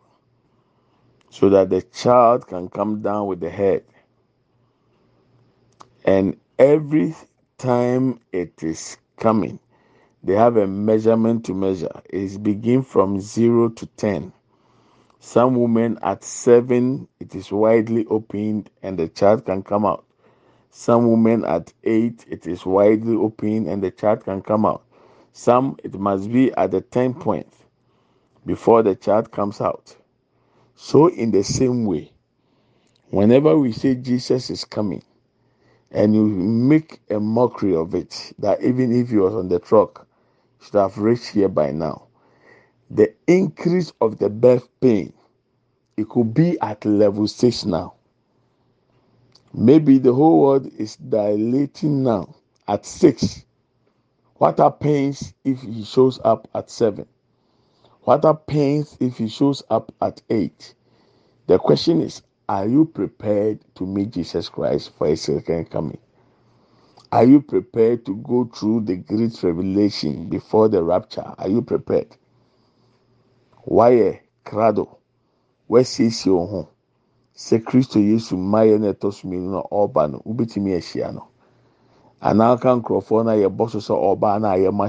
so 1.30 1.48
that 1.50 1.70
the 1.70 1.82
child 1.82 2.46
can 2.46 2.68
come 2.68 3.02
down 3.02 3.26
with 3.26 3.40
the 3.40 3.50
head. 3.50 3.84
And 6.04 6.38
every 6.58 7.14
time 7.58 8.20
it 8.32 8.62
is 8.62 8.96
coming. 9.16 9.58
They 10.22 10.34
have 10.34 10.56
a 10.56 10.66
measurement 10.66 11.44
to 11.46 11.54
measure. 11.54 12.00
It 12.10 12.42
begin 12.42 12.82
from 12.82 13.20
zero 13.20 13.68
to 13.70 13.86
ten. 13.86 14.32
Some 15.20 15.56
women 15.56 15.98
at 16.02 16.22
seven, 16.24 17.08
it 17.20 17.34
is 17.34 17.50
widely 17.50 18.06
opened 18.06 18.70
and 18.82 18.98
the 18.98 19.08
child 19.08 19.44
can 19.44 19.62
come 19.62 19.84
out. 19.84 20.04
Some 20.70 21.10
women 21.10 21.44
at 21.44 21.72
eight, 21.84 22.24
it 22.28 22.46
is 22.46 22.64
widely 22.64 23.16
opened 23.16 23.66
and 23.68 23.82
the 23.82 23.90
child 23.90 24.24
can 24.24 24.42
come 24.42 24.64
out. 24.64 24.84
Some, 25.32 25.76
it 25.82 25.94
must 25.94 26.32
be 26.32 26.52
at 26.54 26.70
the 26.70 26.80
10 26.80 27.14
point 27.14 27.52
before 28.46 28.82
the 28.82 28.94
child 28.94 29.30
comes 29.32 29.60
out. 29.60 29.96
So, 30.80 31.08
in 31.08 31.32
the 31.32 31.42
same 31.44 31.86
way, 31.86 32.12
whenever 33.10 33.58
we 33.58 33.72
say 33.72 33.96
Jesus 33.96 34.48
is 34.48 34.64
coming, 34.64 35.02
and 35.90 36.14
you 36.14 36.24
make 36.24 37.00
a 37.10 37.18
mockery 37.20 37.74
of 37.74 37.96
it, 37.96 38.32
that 38.38 38.62
even 38.62 38.92
if 38.94 39.10
he 39.10 39.16
was 39.16 39.34
on 39.34 39.48
the 39.48 39.58
truck, 39.58 40.06
should 40.62 40.76
have 40.76 40.98
reached 40.98 41.30
here 41.30 41.48
by 41.48 41.72
now 41.72 42.06
the 42.90 43.12
increase 43.26 43.92
of 44.00 44.18
the 44.18 44.30
birth 44.30 44.68
pain, 44.80 45.12
it 45.96 46.08
could 46.08 46.34
be 46.34 46.58
at 46.60 46.84
level 46.84 47.26
six 47.28 47.64
now. 47.64 47.94
Maybe 49.54 49.98
the 49.98 50.14
whole 50.14 50.40
world 50.42 50.70
is 50.78 50.96
dilating 50.96 52.04
now 52.04 52.36
at 52.68 52.86
six. 52.86 53.44
What 54.36 54.58
happens 54.58 55.34
if 55.44 55.62
he 55.62 55.84
shows 55.84 56.20
up 56.24 56.48
at 56.54 56.70
seven? 56.70 57.06
What 58.08 58.24
happens 58.24 58.96
if 59.00 59.18
he 59.18 59.28
shows 59.28 59.62
up 59.68 59.92
at 60.00 60.22
eight? 60.30 60.72
The 61.46 61.58
question 61.58 62.00
is, 62.00 62.22
are 62.48 62.66
you 62.66 62.86
prepared 62.86 63.58
to 63.74 63.84
meet 63.84 64.12
Jesus 64.12 64.48
Christ 64.48 64.92
for 64.96 65.08
his 65.08 65.20
second 65.20 65.68
coming? 65.70 65.98
Are 67.12 67.24
you 67.24 67.42
prepared 67.42 68.06
to 68.06 68.16
go 68.16 68.46
through 68.46 68.86
the 68.86 68.96
great 68.96 69.42
revelation 69.42 70.30
before 70.30 70.70
the 70.70 70.82
rapture? 70.82 71.34
Are 71.36 71.50
you 71.50 71.60
prepared? 71.60 72.16
wayɛ 73.66 74.20
krado 74.42 74.84
eh, 74.88 74.96
wasiesie 75.68 76.32
wo 76.32 76.46
ho 76.46 76.68
sɛ 77.36 77.62
kristo 77.62 78.00
yesu 78.00 78.36
mmaayɛ 78.38 78.80
no 78.80 78.92
ɛtɔ 78.94 79.12
so 79.12 79.28
mmienu 79.28 79.50
na 79.50 79.60
ɔreba 79.70 80.10
no 80.10 80.22
wobɛtumi 80.24 80.72
ahyia 80.80 81.12
no 81.12 81.28
anaa 82.22 82.56
ka 82.58 82.74
nkurɔfoɔ 82.74 83.24
no 83.26 83.30
a 83.32 83.36
yɛbɔ 83.36 83.64
ɔbaa 84.16 84.40
no 84.40 84.48
a 84.48 84.56
yɛma 84.56 84.88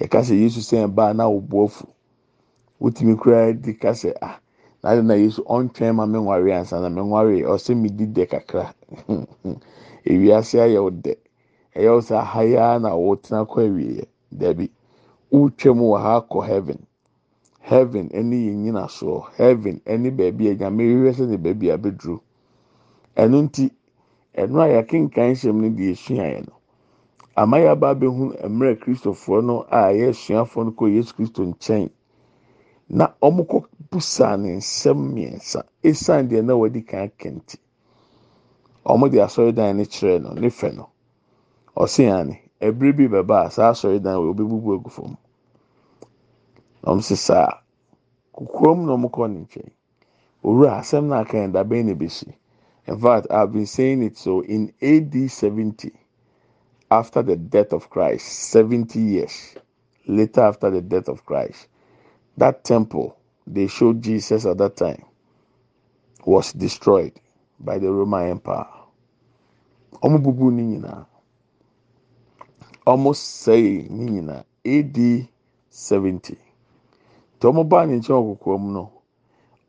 yɛka 0.00 0.20
sɛ 0.24 0.34
yesu 0.42 0.60
sɛn 0.60 0.94
baa 0.94 1.12
na 1.14 1.24
ɔbɔ 1.26 1.64
afu 1.66 1.86
wotumi 2.80 3.16
koraa 3.16 3.52
di 3.62 3.74
ka 3.74 3.90
sɛ 3.94 4.14
ah 4.22 4.40
n'ade 4.82 5.02
na 5.04 5.14
yesu 5.14 5.42
ɔntwɛn 5.44 5.94
ma 5.94 6.06
me 6.06 6.18
nware 6.18 6.52
ansa 6.54 6.80
na 6.80 6.88
me 6.88 7.02
nware 7.02 7.42
ɔsɛ 7.44 7.76
me 7.76 7.88
di 7.90 8.06
dɛ 8.06 8.26
kakra. 8.28 8.74
Ewiase 10.10 10.58
ayɛ 10.60 10.82
wo 10.82 10.90
dɛ 10.90 11.14
ɛyɛ 11.76 11.90
wo 11.94 12.00
sɛ 12.00 12.16
ahaya 12.20 12.78
na 12.80 12.90
wɔtena 12.96 13.46
kɔ 13.46 13.58
awieɛ 13.68 14.06
dɛbi 14.34 14.70
wotwam 15.32 15.78
wɔ 15.80 16.00
ha 16.02 16.20
kɔ 16.30 16.46
heaven. 16.46 16.86
heaven 17.60 18.08
ɛne 18.10 18.36
yɛn 18.46 18.58
nyinasoɔ 18.64 19.30
heaven 19.36 19.80
ɛne 19.86 20.10
baabi 20.16 20.48
a 20.50 20.54
nyame 20.54 20.82
hwehwɛ 20.84 21.12
sɛ 21.18 21.28
ne 21.28 21.36
baabi 21.36 21.70
a 21.70 21.78
bɛduru 21.78 22.20
ɛno 23.16 23.38
nti 23.46 23.70
ɛno 24.36 24.56
a 24.64 24.68
yɛkenkan 24.74 25.34
hyɛm 25.36 25.56
no 25.62 25.68
de 25.70 25.90
esua 25.92 26.24
yɛn 26.34 26.46
no 26.48 26.54
ama 27.40 27.56
yɛaba 27.64 27.86
abɛhu 27.94 28.22
mmerɛ 28.52 28.72
kristofoɔ 28.82 29.38
no 29.44 29.54
a 29.70 29.80
ɛyɛ 29.92 30.08
asuafoɔ 30.12 30.64
no 30.64 30.70
kɔ 30.78 30.84
yesu 30.94 31.14
kristo 31.16 31.42
nkyɛn. 31.50 31.90
Na 32.88 33.06
wɔn 33.22 33.46
kɔ 33.48 33.58
busa 33.90 34.36
ne 34.36 34.56
nsɛm 34.60 34.98
mmiɛnsa 34.98 35.60
esan 35.82 36.28
deɛ 36.28 36.42
na 36.44 36.52
wɔde 36.54 36.86
kan 36.86 37.08
kɛntɛ 37.18 37.56
wɔn 38.84 39.10
de 39.10 39.18
asɔredan 39.22 39.76
no 39.76 39.84
kyerɛ 39.84 40.22
no 40.22 40.30
ne 40.34 40.48
fɛ 40.48 40.76
no. 40.76 40.88
Ɔsi 41.76 42.04
yan 42.04 42.28
ne 42.28 42.40
ɛbere 42.60 42.96
bi 42.96 43.06
bɛba 43.08 43.50
saa 43.50 43.70
asɔredan 43.72 44.16
wɔ 44.20 44.30
obebubu 44.34 44.74
egu 44.76 44.90
fam. 44.90 45.16
wɔn 46.84 47.02
sisa 47.02 47.62
kukuom 48.34 48.84
na 48.86 48.92
wɔn 48.96 49.10
kɔ 49.10 49.30
ne 49.32 49.38
nkyɛn. 49.46 49.70
Owura 50.44 50.78
asɛm 50.80 51.04
na 51.08 51.20
aka 51.20 51.36
yɛn 51.38 51.52
dabɛn 51.52 51.86
na 51.86 51.92
ebesi? 51.94 52.34
In 52.86 52.98
fact 52.98 53.26
i 53.30 53.38
have 53.40 53.52
been 53.52 53.66
saying 53.66 54.02
it 54.02 54.16
so 54.18 54.40
in 54.42 54.72
ad 54.82 55.14
seventy. 55.30 55.92
After 56.90 57.22
the 57.22 57.36
death 57.36 57.72
of 57.72 57.88
christ 57.90 58.26
seventy 58.50 59.00
years 59.00 59.54
later 60.06 60.40
after 60.42 60.70
the 60.70 60.80
death 60.80 61.08
of 61.08 61.24
christ 61.24 61.68
that 62.36 62.64
temple 62.64 63.16
they 63.46 63.66
showed 63.66 64.02
jesus 64.02 64.46
at 64.46 64.58
that 64.58 64.76
time 64.76 65.02
was 66.26 66.52
destroyed 66.52 67.12
by 67.58 67.78
the 67.78 67.90
roman 67.90 68.30
empire. 68.30 68.66
Wɔn 70.02 70.22
bubu 70.22 70.50
ne 70.50 70.62
nyinaa 70.62 71.06
ne 72.86 74.04
nyinaa 74.10 74.44
ad 74.64 75.28
seventy. 75.68 76.36
nti 77.36 77.46
wɔn 77.46 77.68
baa 77.68 77.84
ne 77.86 77.96
nkyɛn 77.98 78.22
kɔkɔɔ 78.38 78.58
mu 78.60 78.70
no 78.72 78.90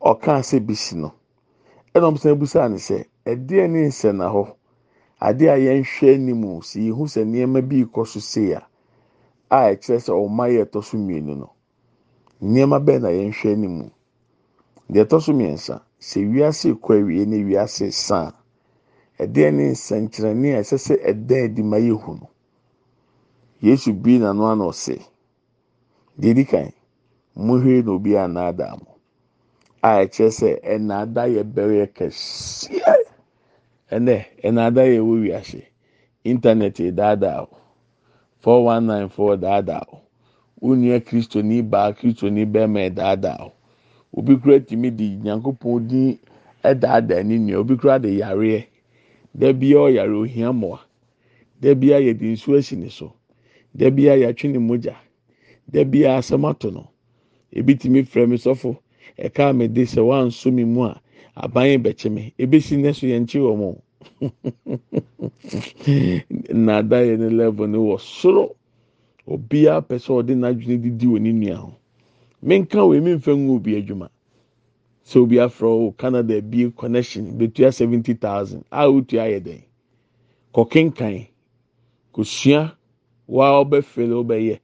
ɔkaa 0.01 0.41
sɛ 0.43 0.59
bi 0.65 0.73
si 0.75 0.95
no 0.95 1.11
ɛna 1.93 2.07
ɛdeɛ 3.25 3.69
ne 3.69 3.87
nsɛnna 3.87 4.25
hɔ 4.33 4.55
adeɛ 5.27 5.47
a 5.53 5.57
yɛnhwɛ 5.65 6.13
anim 6.15 6.61
si 6.61 6.87
ihu 6.89 7.03
sɛ 7.07 7.21
nneɛma 7.25 7.61
bi 7.69 7.85
kɔ 7.93 8.05
so 8.07 8.19
sei 8.19 8.51
a 8.53 8.61
a 9.49 9.57
ɛkyerɛ 9.75 9.99
sɛ 10.05 10.11
ɔma 10.13 10.45
yɛ 10.49 10.65
ɛtɔ 10.65 10.83
so 10.83 10.97
mmienu 10.97 11.35
no 11.37 11.49
nneɛma 12.41 12.77
bɛn 12.85 13.01
na 13.01 13.09
yɛnhwɛ 13.09 13.51
anim 13.53 13.91
deɛ 14.89 15.03
ɛtɔ 15.05 15.21
so 15.21 15.31
mmiɛnsa 15.33 15.81
sɛ 15.99 16.19
wiase 16.31 16.73
kɔ 16.81 16.91
awie 17.01 17.25
ne 17.27 17.43
wiase 17.43 17.91
san 17.93 18.33
ɛdeɛ 19.19 19.53
ne 19.53 19.71
nsɛnkyerɛnne 19.71 20.55
a 20.57 20.59
ɛsɛ 20.61 20.77
sɛ 20.77 20.93
ɛdan 21.09 21.43
adi 21.45 21.61
ma 21.63 21.77
yɛ 21.77 21.93
hu 22.01 22.13
no 22.15 22.29
yesu 23.61 23.93
bi 23.93 24.17
n'ano 24.19 24.45
ano 24.51 24.69
ɔsɛ 24.69 24.99
deɛ 26.19 26.33
di 26.35 26.45
kan. 26.45 26.71
mohwɛ 27.35 27.83
na 27.85 27.91
obi 27.91 28.11
anaadaa 28.17 28.75
mo 28.83 28.91
a 29.81 29.89
ɛkyerɛ 30.03 30.31
sɛ 30.39 30.49
ɛnaada 30.73 31.23
yɛ 31.35 31.43
bɛrɛ 31.55 31.85
kɛseɛ 31.95 32.95
ɛnɛ 33.95 34.15
ɛnaada 34.47 34.83
yɛ 34.93 34.99
wɔ 35.07 35.15
wiase. 35.23 35.61
Internet 36.23 36.75
daadaa 36.95 37.41
o. 37.43 37.49
four 38.39 38.63
one 38.65 38.85
nine 38.87 39.09
four 39.09 39.37
daadaa 39.37 39.83
o. 39.93 40.01
Wonua 40.61 40.99
kristoni 41.01 41.61
baa 41.69 41.91
kristoni 41.93 42.45
bɛrima 42.45 42.89
daadaa 42.93 43.41
o. 43.47 43.51
Obi 44.17 44.37
kura 44.37 44.59
tìmi 44.59 44.95
di 44.95 45.17
nyankopɔn 45.17 45.87
din 45.87 46.19
ɛdaadaa 46.63 47.25
ne 47.25 47.37
nua. 47.39 47.59
Obi 47.59 47.75
kura 47.77 47.99
de 47.99 48.09
yareɛ. 48.19 48.65
Dɛbi 49.37 49.71
ɔyare 49.73 50.13
ohia 50.21 50.51
mmoa. 50.53 50.79
Dɛbi 51.61 51.91
a 51.93 51.99
yɛde 51.99 52.31
nsuo 52.33 52.57
asi 52.57 52.75
ne 52.75 52.89
so. 52.89 53.13
Dɛbi 53.77 54.09
a 54.09 54.17
yɛatwe 54.17 54.51
ne 54.51 54.59
mogya. 54.59 54.95
Dɛbi 55.71 56.05
a 56.05 56.17
asɛm 56.19 56.49
ato 56.49 56.69
no. 56.69 56.87
ebi 57.53 57.75
tumi 57.75 58.03
frɛ 58.03 58.27
mi 58.29 58.37
sɔfo. 58.37 58.77
Ɛka 59.19 59.55
mi 59.55 59.67
de 59.67 59.83
sɛ 59.83 60.05
wanso 60.05 60.51
mi 60.53 60.63
mu 60.65 60.83
a 60.85 61.01
aban 61.35 61.81
bɛkye 61.83 62.09
mi 62.11 62.33
ebesi 62.37 62.77
ne 62.77 62.93
so 62.93 63.07
yɛn 63.07 63.25
kyi 63.27 63.39
wɔn 63.39 63.81
nnaada 66.53 66.97
yɛ 67.07 67.17
ne 67.19 67.29
level 67.29 67.67
ne 67.67 67.77
wɔ 67.77 67.99
soro. 67.99 68.55
Obiara 69.27 69.81
pɛ 69.81 69.95
sɛ 69.99 70.11
ɔde 70.19 70.33
n'adwene 70.35 70.81
didi 70.81 71.05
wɔ 71.07 71.19
ne 71.21 71.31
nua 71.31 71.55
ho. 71.55 71.73
Menka 72.43 72.79
wɔ 72.87 72.97
emi 72.97 73.11
nfɛ 73.17 73.31
ngu 73.37 73.55
obi 73.55 73.75
adwuma. 73.79 74.09
Sɛ 75.05 75.17
obi 75.21 75.35
afrɛ 75.37 75.67
o 75.67 75.91
canada 75.91 76.35
ebie 76.37 76.71
connection 76.71 77.37
betua 77.37 77.71
seventy 77.73 78.13
thousand. 78.13 78.63
A 78.71 78.87
otua 78.87 79.25
yɛ 79.31 79.39
dɛ 79.41 79.63
kɔkenkan 80.53 81.27
kosua. 82.13 82.75
Waa 83.27 83.63
ɔbɛfɛlɛ 83.63 84.15
ɔbɛyɛ 84.25 84.59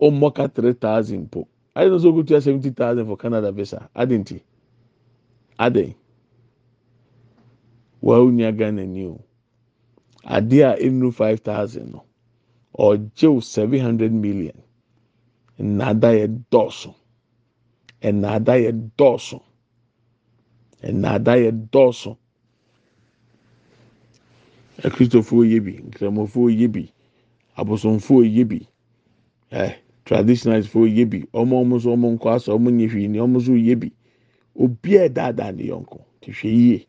ɔmmɔka 0.00 0.54
three 0.54 0.72
thousand 0.74 1.30
po. 1.30 1.46
I 1.74 1.84
don't 1.88 2.02
know 2.02 2.12
go 2.12 2.22
to 2.22 2.40
seventy 2.40 2.70
thousand 2.70 3.06
for 3.06 3.16
Canada 3.16 3.50
visa. 3.52 3.88
I 3.94 4.04
didn't. 4.04 4.42
Well, 8.00 8.26
nya 8.26 8.52
Ghana 8.56 8.86
new. 8.86 9.22
Ade 10.24 10.60
a 10.62 10.76
enu 10.78 11.10
five 11.12 11.40
thousand 11.40 11.92
no. 11.92 12.04
Ɔgye 12.78 13.42
seven 13.42 13.80
hundred 13.80 14.12
million. 14.12 14.62
Nnaada 15.60 16.10
yɛ 16.18 16.42
dɔɔso. 16.50 16.94
Nnaada 18.02 18.54
yɛ 18.64 18.90
dɔɔso. 18.96 19.42
Nnaada 20.82 21.36
yɛ 21.38 21.68
dɔɔso. 21.70 22.16
Akristofoɔ 24.82 25.44
yɛ 25.52 25.64
bi, 25.64 25.72
nkramofoɔ 25.82 26.50
yɛ 26.58 26.72
bi, 26.72 26.92
abosomfoɔ 27.56 28.24
yɛ 28.36 28.48
bi. 28.48 28.68
Eh. 29.52 29.74
traditionalist 30.04 30.68
fo 30.68 30.80
yɛ 30.86 31.04
bi 31.10 31.20
ɔmo 31.32 31.54
ɔmo 31.62 31.76
nso 31.76 31.90
ɔmo 31.94 32.08
nkɔ 32.16 32.28
asɔ 32.36 32.50
ɔmo 32.56 32.68
nye 32.72 32.86
hwii 32.88 33.08
ni 33.08 33.18
ɔmo 33.18 33.38
nso 33.38 33.52
yɛ 33.54 33.74
bi 33.80 33.88
obiara 34.56 35.08
daadaa 35.08 35.52
ne 35.52 35.64
yɔnko 35.70 35.98
te 36.20 36.30
hwɛ 36.32 36.50
yie. 36.50 36.86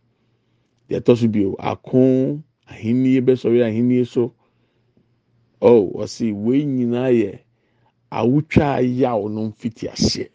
Deɛ 0.90 1.00
ɛtɔ 1.00 1.18
so 1.18 1.28
bio 1.28 1.56
ako 1.60 2.42
ahenni 2.68 3.22
bɛsɔre 3.22 3.64
ahenni 3.66 4.06
so. 4.06 4.34
Oh 5.62 5.92
ɔsi 5.96 6.34
wei 6.34 6.66
nyinaa 6.66 7.12
yɛ 7.12 7.40
awotwa 8.12 8.76
ayaw 8.80 9.30
no 9.32 9.50
mfiti 9.52 9.88
aseɛ. 9.88 10.30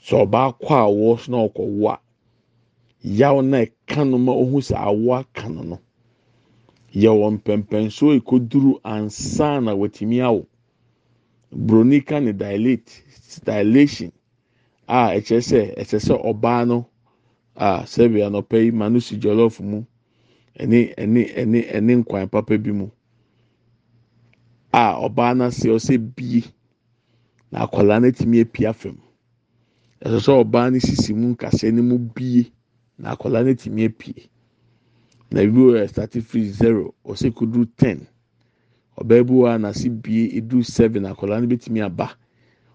Sɛ 0.00 0.26
ɔbaa 0.26 0.58
kɔ 0.60 0.74
awɔ 0.86 1.18
so 1.20 1.32
na 1.32 1.38
ɔkɔ 1.48 1.78
wa 1.78 1.98
yaw 3.02 3.40
na 3.42 3.64
ɛka 3.64 4.08
no 4.08 4.18
ma 4.18 4.32
ohun 4.32 4.60
sɛ 4.60 4.76
awɔ 4.76 5.18
aka 5.20 5.48
no 5.48 5.62
no. 5.62 5.78
Yɛwɔ 6.94 7.38
mpɛmpɛnsoɔ 7.42 8.16
ekoduru 8.20 8.80
ansa 8.84 9.60
na 9.60 9.74
wɔtumi 9.74 10.20
awo. 10.22 10.46
Broni 11.52 12.00
ka 12.06 12.20
ne 12.20 12.32
dilate 12.32 13.02
dilation. 13.44 14.12
A 14.96 15.14
ɛkyerɛ 15.16 15.42
sɛ 15.50 15.60
ɛkyɛ 15.80 15.98
sɛ 16.06 16.14
ɔbaa 16.30 16.66
no 16.66 16.78
a 17.56 17.68
sɛbi 17.92 18.18
anɔpɛ 18.26 18.56
yi 18.64 18.70
ma 18.72 18.88
no 18.88 18.98
si 18.98 19.16
jollof 19.22 19.60
mu 19.60 19.84
ɛne 20.58 20.94
ɛne 21.02 21.20
ɛne 21.40 21.58
ɛne 21.76 21.92
nkwan 22.02 22.28
papa 22.30 22.58
bi 22.58 22.72
mu. 22.72 22.90
A 24.72 24.82
ɔbaa 25.06 25.36
no 25.36 25.44
ase 25.44 25.68
ɔsɛ 25.68 25.94
bie 26.16 26.44
na 27.52 27.66
akwadaa 27.66 28.00
no 28.00 28.08
atumi 28.08 28.40
apia 28.40 28.72
fam. 28.72 28.96
Ɛsɛ 30.04 30.18
sɛ 30.26 30.32
ɔbaa 30.44 30.72
no 30.72 30.78
sisi 30.78 31.14
mu 31.14 31.34
nkasa 31.34 31.72
no 31.72 31.82
mu 31.82 31.98
bie 31.98 32.50
na 32.98 33.14
akwadaa 33.14 33.44
no 33.44 33.50
atumi 33.52 33.84
apue. 33.88 34.28
Na 35.30 35.40
ebi 35.42 35.58
wɔ 35.58 35.84
ɛstati 35.86 36.20
firi 36.22 36.50
zero 36.50 36.94
ɔsɛ 37.04 37.32
kudu 37.34 37.64
ten. 37.76 38.06
Ɔbaa 38.98 39.26
bi 39.26 39.32
wɔ 39.32 39.54
a 39.54 39.58
n'ase 39.58 39.88
bie 40.02 40.30
eduru 40.38 40.64
seven 40.64 41.04
akwadaa 41.06 41.40
no 41.42 41.46
betumi 41.48 41.80
aba. 41.84 42.16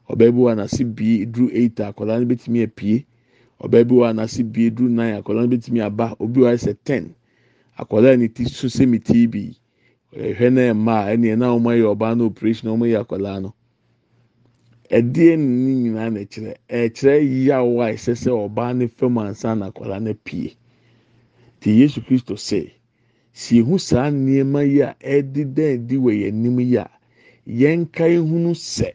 Ɔbaa 0.09 0.31
bi 0.33 0.39
wɔ 0.45 0.51
n'ase 0.55 0.83
bie 0.95 1.21
eduru 1.25 1.49
eight 1.53 1.75
akwadaa 1.79 2.19
no 2.19 2.25
betumi 2.25 2.63
apue. 2.63 3.05
Ɔbaa 3.63 3.83
bi 3.87 3.93
wɔ 3.95 4.13
n'ase 4.15 4.43
bie 4.43 4.67
eduru 4.69 4.89
nine 4.89 5.15
akwadaa 5.21 5.41
no 5.43 5.47
betumi 5.57 5.79
aba. 5.81 6.15
Obi 6.19 6.41
wɔ 6.41 6.67
a 6.69 6.73
ten 6.83 7.15
akwadaa 7.79 8.17
ne 8.19 8.27
ti 8.27 8.45
so 8.45 8.67
sɛ 8.67 8.87
mi 8.87 8.99
ti 8.99 9.27
bi 9.27 9.55
ɛhwɛ 10.15 10.53
na 10.53 10.73
mmaa 10.73 11.09
ɛnna 11.13 11.33
ɛna 11.35 11.47
wɔn 11.57 11.73
ayɛ 11.73 11.85
ɔbaa 11.95 12.17
no 12.17 12.25
operation 12.25 12.69
wɔn 12.69 12.85
ayɛ 12.87 12.99
akwadaa 13.05 13.41
no. 13.41 13.53
Ɛdeɛ 14.91 15.37
ne 15.37 15.73
nyinaa 15.73 16.09
na 16.13 16.19
ɛkyerɛ. 16.19 16.53
Ɛkyerɛ 16.69 17.45
yaw 17.45 17.81
a 17.81 17.91
ɛsɛ 17.93 18.13
sɛ 18.13 18.29
ɔbaa 18.49 18.75
ne 18.77 18.87
fam 18.87 19.17
ansa 19.17 19.55
na 19.57 19.69
akwadaa 19.71 19.99
no 20.01 20.13
pie 20.13 20.55
te 21.59 21.71
yesu 21.71 21.99
kristo 22.05 22.35
sɛ 22.35 22.69
si 23.33 23.57
ehu 23.59 23.79
saa 23.79 24.09
nneɛma 24.11 24.61
yi 24.71 24.81
a 24.81 24.95
ɛdeda 25.01 25.73
adi 25.73 25.97
wɔ 25.97 26.11
yɛn 26.21 26.27
anim 26.29 26.59
yi 26.59 26.77
a 26.77 26.87
yɛn 27.47 27.91
ka 27.91 28.03
ehunu 28.05 28.53
sɛ 28.53 28.93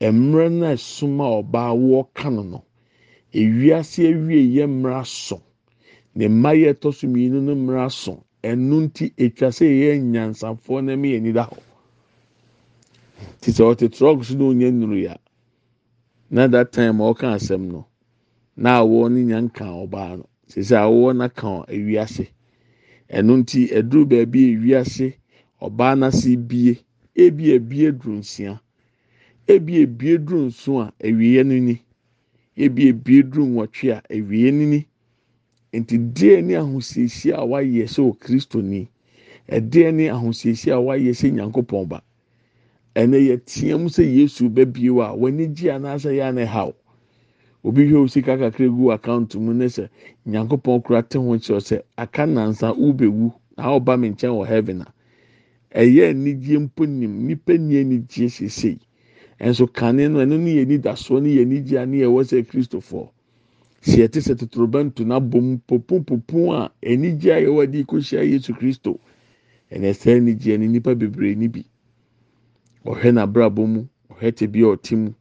mmerɛ 0.00 0.48
no 0.52 0.66
a 0.66 0.74
ɛsoma 0.74 1.24
ɔbaa 1.42 1.72
wɔka 1.74 2.30
no 2.34 2.42
no 2.42 2.64
ewiase 3.32 4.06
awie 4.10 4.40
yɛ 4.56 4.66
mmerɛ 4.66 5.00
aso 5.00 5.42
ne 6.14 6.28
mma 6.28 6.50
yɛ 6.54 6.72
ɛtɔ 6.74 6.94
so 6.94 7.06
mmienu 7.08 7.42
no 7.42 7.54
mmerɛ 7.54 7.86
aso 7.86 8.24
ɛno 8.42 8.76
nti 8.86 9.12
etwa 9.16 9.48
sɛ 9.50 9.64
yɛyɛ 9.66 10.00
nyansafoɔ 10.12 10.84
na 10.84 10.92
ɛmɛ 10.94 11.06
yɛn 11.14 11.22
ni 11.22 11.32
da 11.32 11.44
hɔ. 11.46 11.58
Te 13.40 13.50
ɔte 13.50 13.88
trɔk 13.90 14.24
so 14.24 14.34
na 14.36 14.44
onye 14.44 14.70
nnuru 14.70 15.02
ya 15.02 15.16
na 16.30 16.46
that 16.46 16.72
time 16.72 16.98
ɔka 16.98 17.34
asɛm 17.34 17.66
no 17.72 17.86
na 18.56 18.80
awɔ 18.80 19.10
ne 19.12 19.22
nya 19.24 19.40
nka 19.40 19.64
ɔbaa 19.64 20.18
no. 20.18 20.26
Sisi 20.48 20.74
awɔ 20.74 21.16
na 21.16 21.28
ka 21.28 21.64
ewiase. 21.68 22.28
Ɛno 23.10 23.42
nti 23.42 23.68
ɛduru 23.70 24.06
baabi 24.08 24.54
ewiase 24.54 25.14
ɔbaa 25.60 25.98
n'ase 25.98 26.36
bie. 26.36 26.78
Ebi 27.16 27.52
ebie 27.54 27.90
duru 27.92 28.18
nsia 28.18 28.60
ebi 29.54 29.72
ebie 29.82 30.18
duru 30.18 30.46
nso 30.46 30.80
a 30.80 30.92
ewie 31.08 31.42
no 31.44 31.54
ni 31.58 31.76
ebi 32.64 32.88
ebie 32.90 33.22
duru 33.22 33.44
nwɔtwe 33.46 33.88
a 33.96 34.02
ewie 34.16 34.50
no 34.52 34.64
ni 34.72 34.80
nti 35.78 35.96
deɛ 36.16 36.42
ne 36.44 36.54
ahosiesie 36.56 37.32
a 37.32 37.42
wayɛ 37.50 37.84
sɛ 37.94 38.00
okristoni 38.10 38.88
ɛdeɛ 39.56 39.94
ne 39.94 40.04
ahosiesie 40.10 40.72
a 40.72 40.80
wayɛ 40.86 41.12
sɛ 41.20 41.32
nyankopɔn 41.32 41.88
ba 41.88 42.02
ɛnɛ 42.94 43.16
yɛ 43.28 43.36
teɛ 43.46 43.78
mu 43.80 43.88
sɛ 43.88 44.04
yesu 44.04 44.48
bɛbie 44.50 44.90
wa 44.90 45.12
w'ani 45.16 45.46
gye 45.56 45.70
anaasɛ 45.72 46.10
yɛ 46.18 46.28
ana 46.28 46.44
ɛhaw. 46.44 46.74
Obi 47.64 47.88
hwɛ 47.88 47.96
o 48.04 48.20
kakra 48.22 48.68
gu 48.68 48.90
account 48.90 49.34
mu 49.36 49.54
ne 49.54 49.66
sɛ 49.66 49.88
nyankopɔn 50.26 50.82
kura 50.84 51.02
te 51.02 51.18
ho 51.18 51.24
kyerɛ 51.38 51.60
sɛ 51.60 51.82
aka 51.96 52.26
nansa 52.26 52.72
wobɛwu 52.74 53.32
na 53.56 53.64
ɔba 53.78 53.98
mi 53.98 54.10
nkyɛn 54.10 54.34
wɔ 54.36 54.46
heaven 54.46 54.82
a. 54.82 54.92
Ɛyɛ 55.74 56.10
anigye 56.10 56.58
mpo 56.58 56.86
nim 56.86 57.26
nipa 57.26 57.56
ni 57.58 57.76
anigye 57.80 58.28
sesei 58.28 58.78
ɛnso 59.40 59.66
kane 59.72 60.08
no 60.12 60.18
ɛno 60.24 60.36
ne 60.38 60.50
yɛ 60.58 60.64
nidasoɔ 60.66 61.22
ne 61.22 61.28
yɛ 61.36 61.42
anigye 61.42 61.78
a 61.82 61.86
ne 61.86 61.96
yɛ 61.98 62.06
wɔ 62.10 62.22
sɛ 62.24 62.46
kristofoɔ 62.48 63.08
si 63.80 64.02
ɛte 64.02 64.20
sɛ 64.20 64.34
totorobɛnto 64.36 65.04
na 65.06 65.20
bom 65.20 65.60
popompopo 65.66 66.52
a 66.52 66.70
anigye 66.82 67.30
a 67.32 67.40
yɛwɔ 67.46 67.70
de 67.70 67.84
kɔhyia 67.84 68.22
yesu 68.28 68.52
kristo. 68.54 68.98
Ɛnɛ 69.70 69.92
sɛ 69.94 70.16
anigye 70.18 70.58
ne 70.58 70.66
nipa 70.66 70.94
bebree 70.94 71.34
ni 71.36 71.46
bi 71.48 71.64
ɔhwɛ 72.84 73.12
n'abrabɔ 73.14 73.66
mu 73.68 73.86
ɔhwɛ 74.10 74.34
te 74.34 74.46
bi 74.46 74.60
a 74.60 74.74
ɔte 74.74 74.96
mu 74.96 75.14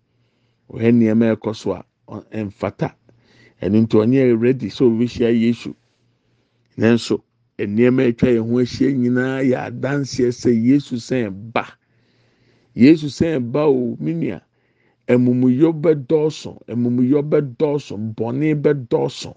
ɔhwɛ 0.72 0.92
nneɛma 0.94 1.36
ɛkɔ 1.36 1.56
so 1.56 1.72
a 1.74 1.86
ɛmfata 2.34 2.96
ɛno 3.62 3.78
nti 3.86 3.96
ɔnyɛ 3.98 4.42
ready 4.42 4.68
sɛ 4.70 4.84
ɔbɛhyia 4.90 5.30
yesu 5.42 5.76
nanso 6.78 7.22
nneɛma 7.60 8.08
atwa 8.10 8.30
yɛn 8.30 8.50
ho 8.50 8.58
ahyia 8.60 8.92
nyinaa 8.98 9.42
yɛ 9.44 9.58
adanseɛ 9.70 10.32
sɛ 10.32 10.50
yesu 10.66 10.96
sɛn 10.96 11.52
ba 11.54 11.78
yesu 12.84 13.08
sɛn 13.18 13.52
ba 13.52 13.63
o 13.68 13.98
minia 14.00 14.40
amumuyɔ 15.13 15.70
bɛdɔɔso 15.84 16.52
amumuyɔ 16.72 17.20
bɛdɔɔso 17.32 17.94
bɔnne 18.16 18.48
bɛdɔɔso 18.63 19.32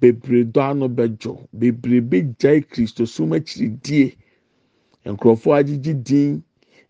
bebree 0.00 0.44
dɔ 0.54 0.60
ano 0.70 0.86
bɛdwo 0.88 1.34
bebree 1.52 2.00
bɛgyae 2.10 2.60
kristo 2.70 3.06
som 3.06 3.30
akyiridie 3.32 4.14
nkurɔfoɔ 5.06 5.54
agyegye 5.58 5.94
din 6.08 6.42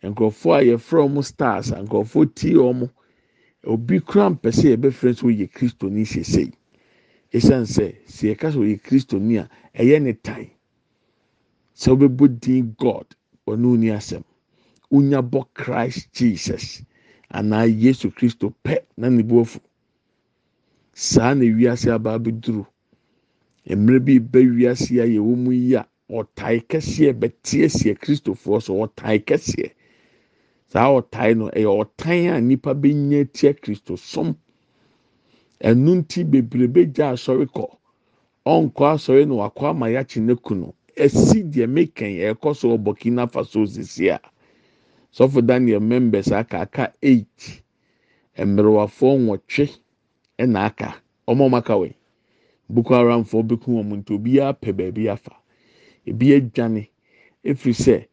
nkurɔfoɔ 0.03 0.55
a 0.59 0.62
yɛfrɛ 0.69 1.01
wɔn 1.12 1.25
stars 1.25 1.71
nkurɔfoɔ 1.71 2.25
tie 2.35 2.55
wɔn. 2.55 2.91
Obi 3.67 4.01
kura 4.01 4.31
mpɛ 4.31 4.49
sɛ 4.59 4.67
yɛbɛfrɛ 4.73 5.09
nso 5.12 5.27
yɛ 5.29 5.47
kristoni 5.55 6.05
sesei 6.12 6.51
esan 7.37 7.64
sɛ 7.75 7.87
sɛ 8.07 8.23
yɛka 8.31 8.49
sɛ 8.55 8.59
ɔyɛ 8.64 8.77
kristoni 8.87 9.35
a 9.43 9.45
ɛyɛ 9.75 10.03
ne 10.03 10.12
tan 10.12 10.47
sɛ 11.75 11.88
ɔbɛbɔ 11.95 12.25
din 12.41 12.75
god 12.79 13.07
ɔne 13.47 13.67
oni 13.67 13.88
asɛm 13.91 14.25
onya 14.90 15.20
bɔ 15.22 15.40
christ 15.55 16.09
jesus. 16.12 16.83
Anaa 17.31 17.64
yesu 17.66 18.11
kristo 18.11 18.55
pɛ 18.64 18.79
na 18.96 19.09
ne 19.11 19.22
afu. 19.40 19.61
Saa 20.94 21.35
na 21.35 21.44
wiase 21.44 21.90
aba 21.92 22.14
abɛduru. 22.18 22.66
Mmerɛ 23.68 24.05
bi 24.05 24.18
ba 24.18 24.38
wiase 24.40 25.01
a 25.01 25.07
yɛwɔ 25.07 25.37
mu 25.37 25.53
yi 25.53 25.74
a 25.74 25.87
ɔtae 26.11 26.66
kɛseɛ 26.68 27.12
bɛteɛseɛ 27.12 27.98
kristofoɔ 28.01 28.62
so 28.62 28.74
ɔtae 28.74 29.24
kɛseɛ. 29.24 29.70
Saa 30.68 30.88
ɔtae 30.88 31.37
no 31.37 31.51
ɛyɛ 31.51 31.70
ɔtan 31.85 32.37
a 32.37 32.40
nipa 32.40 32.74
bɛnya 32.74 33.31
tia 33.33 33.53
kristo 33.55 33.96
som. 33.96 34.37
Ɛnu 35.61 36.03
nti 36.03 36.24
bebree 36.24 36.66
bɛgya 36.68 37.12
asɔre 37.12 37.46
kɔ. 37.46 37.66
Ɔnkɔ 38.46 38.85
asɔre 38.94 39.27
na 39.29 39.35
wakɔ 39.35 39.70
ama 39.70 39.87
yakye 39.90 40.22
ne 40.22 40.35
kunu 40.35 40.72
esi 40.96 41.42
deɛ 41.44 41.66
mekan 41.68 42.12
ɛkɔ 42.33 42.57
so 42.57 42.68
wɔ 42.70 42.79
burkina 42.85 43.27
faso 43.31 43.66
sisi 43.66 44.09
a 44.09 44.20
sɔfo 45.12 45.44
daniel 45.47 45.81
members 45.81 46.33
aka 46.33 46.61
aka 46.61 46.92
eight. 47.03 47.62
Mmerewafoɔ 48.38 49.18
nwɔtwe 49.18 49.64
ɛna 50.38 50.61
aka. 50.66 51.03
Ɔmo 51.29 51.49
ɔmo 51.49 51.57
aka 51.59 51.75
wɛ 51.75 51.94
boko 52.68 52.94
haram 52.94 53.25
foɔ 53.25 53.42
bɛku 53.49 53.68
wɔn 53.77 53.97
nti 54.03 54.14
obiara 54.14 54.53
pɛ 54.61 54.73
baabi 54.77 55.09
afa. 55.09 55.33
Ebi 56.07 56.35
adwane. 56.37 56.88
Efiri 57.44 57.75
sɛ 57.75 58.07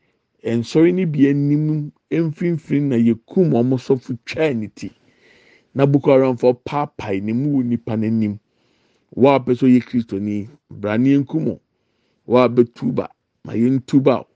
nsɔre 0.45 0.93
no 0.93 1.05
bi 1.05 1.27
anim 1.29 1.91
mfimfini 2.11 2.87
na 2.89 2.95
yɛkum 2.95 3.51
wɔn 3.51 3.77
sɔfo 3.77 4.17
twaa 4.25 4.53
ne 4.55 4.67
ti. 4.67 4.91
Na 5.75 5.85
boko 5.85 6.11
haram 6.11 6.37
foɔ 6.37 6.57
paapae 6.65 7.21
ne 7.21 7.33
mu 7.33 7.59
wɔ 7.59 7.65
nipa 7.65 7.93
n'anim. 7.97 8.39
Wɔn 9.15 9.35
a 9.35 9.39
pɛ 9.39 9.57
so 9.57 9.67
yɛ 9.67 9.81
kristoni 9.83 10.47
brane 10.69 11.23
nkum 11.23 11.45
wɔn. 11.47 11.59
A 12.45 12.49
bɛtuba 12.49 13.09
ma 13.43 13.53
yɛn 13.53 13.85
tuba 13.85 14.21
o 14.21 14.27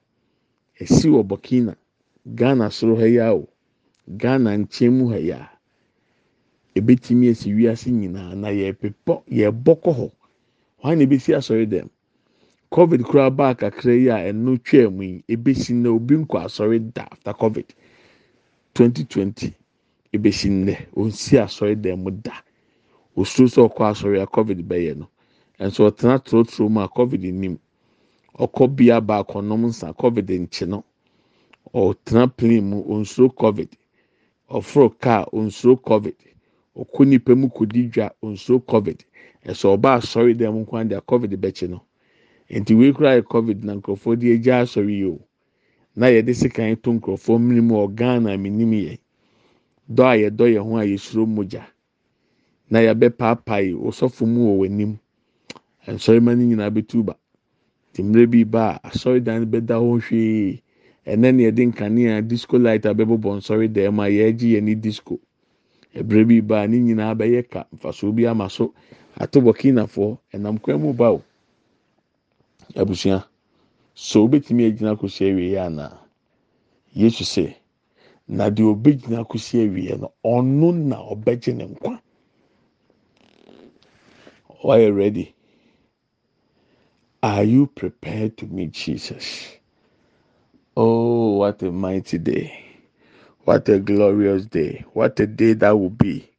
esi 0.79 1.09
wɔ 1.09 1.23
burkina. 1.27 1.75
Ghana 2.35 2.69
soro 2.71 2.95
ha 2.95 3.05
yi 3.05 3.17
a 3.19 3.33
o. 3.33 3.47
Ghana 4.17 4.57
nkyɛn 4.57 4.91
mu 4.97 5.09
ha 5.09 5.17
yi 5.17 5.31
a 5.31 5.49
ebetumi 6.75 7.27
esi 7.27 7.53
wiase 7.53 7.89
nyinaa 7.91 8.35
na 8.35 8.49
yɛpepɔ 8.49 9.13
yɛbɔ 9.29 9.73
hɔ. 9.97 10.11
Wɔn 10.83 10.97
na 10.97 11.03
ebesi 11.03 11.33
asɔre 11.35 11.65
dɛm? 11.65 11.89
Covid 12.71 13.01
koraa 13.03 13.29
baa 13.35 13.53
kakra 13.53 13.93
yi 13.93 14.07
a 14.09 14.17
ɛno 14.31 14.57
twaa 14.63 14.89
mu 14.89 15.03
yi 15.03 15.23
ebesi 15.27 15.73
na 15.73 15.89
obi 15.89 16.15
nkɔ 16.15 16.37
asɔre 16.45 16.93
da 16.93 17.03
after 17.11 17.33
covid. 17.33 17.65
twenty 18.73 19.03
twenty 19.05 19.53
nnɛ 20.13 20.75
onsi 20.95 21.37
asɔre 21.37 21.75
dɛm 21.75 22.21
da. 22.23 22.33
Osuro 23.15 23.47
sɛ 23.47 23.67
ɔkɔ 23.69 23.83
asɔre 23.91 24.21
a 24.21 24.27
covid 24.27 24.61
bɛyɛ 24.67 24.97
no 24.97 25.09
nso 25.59 25.89
ɔtena 25.89 26.19
torotoro 26.23 26.69
mu 26.69 26.79
a 26.81 26.87
covid 26.87 27.21
nim 27.33 27.57
ɔkɔ 28.37 28.75
bea 28.75 29.01
baako 29.01 29.41
nom 29.41 29.65
nsa 29.65 29.93
covid 29.93 30.27
nkye 30.29 30.67
no. 30.67 30.83
Ɔtena 31.73 32.27
plane 32.35 32.61
mu 32.61 32.83
onsuro 32.93 33.29
covid. 33.29 33.69
Ɔforo 34.49 34.89
kaa 34.99 35.25
onsuro 35.31 35.75
covid. 35.77 36.15
Ɔkɔ 36.75 37.07
nipa 37.07 37.35
mu 37.35 37.47
kɔdi 37.49 37.91
dwa 37.93 38.11
onsuro 38.23 38.59
covid. 38.65 39.03
Ɛsɛ 39.45 39.67
ɔba 39.77 39.97
asɔre 39.97 40.33
dɛm 40.33 40.53
mu 40.53 40.65
kwan 40.65 40.89
deɛ 40.89 41.01
covid 41.05 41.31
bɛkye 41.39 41.69
no. 41.69 41.81
Nti 42.49 42.73
wei 42.77 42.91
kura 42.93 43.15
yɛ 43.21 43.23
covid 43.23 43.63
na 43.63 43.73
nkurɔfoɔ 43.75 44.17
de 44.19 44.33
agya 44.33 44.61
asɔre 44.63 44.89
yi 44.91 45.05
o. 45.05 45.19
Na 45.95 46.07
yɛde 46.07 46.33
sekan 46.35 46.75
to 46.81 46.91
nkurɔfoɔ 46.93 47.37
mmiri 47.39 47.61
mu 47.61 47.75
wɔ 47.75 47.95
ghana 47.95 48.37
minim 48.37 48.71
yɛ. 48.71 48.97
Dɔ 49.91 50.03
a 50.03 50.15
yɛdɔ 50.29 50.45
yɛn 50.55 50.63
ho 50.63 50.77
a 50.77 50.83
yɛsuro 50.85 51.25
mogya. 51.27 51.65
Na 52.69 52.79
yɛbɛ 52.79 53.09
paapae 53.17 53.73
osɔfo 53.73 54.25
mu 54.27 54.49
wɔ 54.49 54.57
w'anim. 54.67 54.97
Nsɔrima 55.87 56.35
no 56.37 56.43
nyinaa 56.43 56.69
bɛtu 56.73 57.05
ba. 57.05 57.15
Nti 57.93 58.03
mmerɛ 58.03 58.25
bi 58.31 58.43
ba 58.43 58.79
a 58.83 58.89
asɔredan 58.89 59.45
bɛda 59.45 59.75
hɔ 59.77 60.01
hwee. 60.01 60.61
Ɛnɛ 61.05 61.35
ne 61.35 61.43
yɛde 61.43 61.63
nkanea 61.71 62.21
disco 62.27 62.57
light 62.57 62.83
abɛbobɔ 62.85 63.37
nsɔre 63.39 63.67
dɛm 63.67 63.99
a 63.99 64.07
yɛregye 64.09 64.55
yɛn 64.57 64.63
ni 64.63 64.75
disco. 64.75 65.19
Ɛberɛ 65.95 66.27
bi 66.27 66.41
ba 66.41 66.67
ne 66.67 66.77
nyinaa 66.79 67.15
bɛyɛ 67.15 67.49
ka 67.49 67.65
mfasoɔ 67.75 68.15
bi 68.15 68.25
ama 68.27 68.49
so 68.49 68.73
ato 69.17 69.41
burkinafoɔ 69.41 70.17
ɛnam 70.33 70.61
kwan 70.61 70.81
mu 70.81 70.93
ba 70.93 71.11
o 71.13 71.23
abusua 72.75 73.25
so 73.95 74.23
obetumi 74.27 74.65
agyina 74.71 74.95
kɔsi 74.95 75.31
awie 75.31 75.51
yɛ 75.55 75.99
yesu 76.93 77.23
sɛ 77.23 77.55
na 78.27 78.49
deɛ 78.49 78.63
obegyina 78.75 79.23
kɔsi 79.25 79.65
awie 79.65 79.97
no 79.99 80.11
ɔno 80.23 80.73
na 80.73 80.97
ɔbɛgye 80.97 81.55
ne 81.55 81.65
nkwa. 81.65 82.01
Wayɛ 84.63 84.95
ready? 84.95 85.33
Are 87.23 87.43
you 87.43 87.67
prepared 87.67 88.37
to 88.37 88.45
meet 88.47 88.71
jesus? 88.71 89.58
Oh 90.79 91.31
what 91.37 91.61
a 91.63 91.71
mighty 91.71 92.17
day. 92.17 92.65
What 93.45 93.67
a 93.69 93.79
glorious 93.79 94.45
day. 94.45 94.85
What 94.93 95.19
a 95.19 95.27
day 95.27 95.53
that 95.53 95.71
will 95.77 95.89
be. 95.89 96.29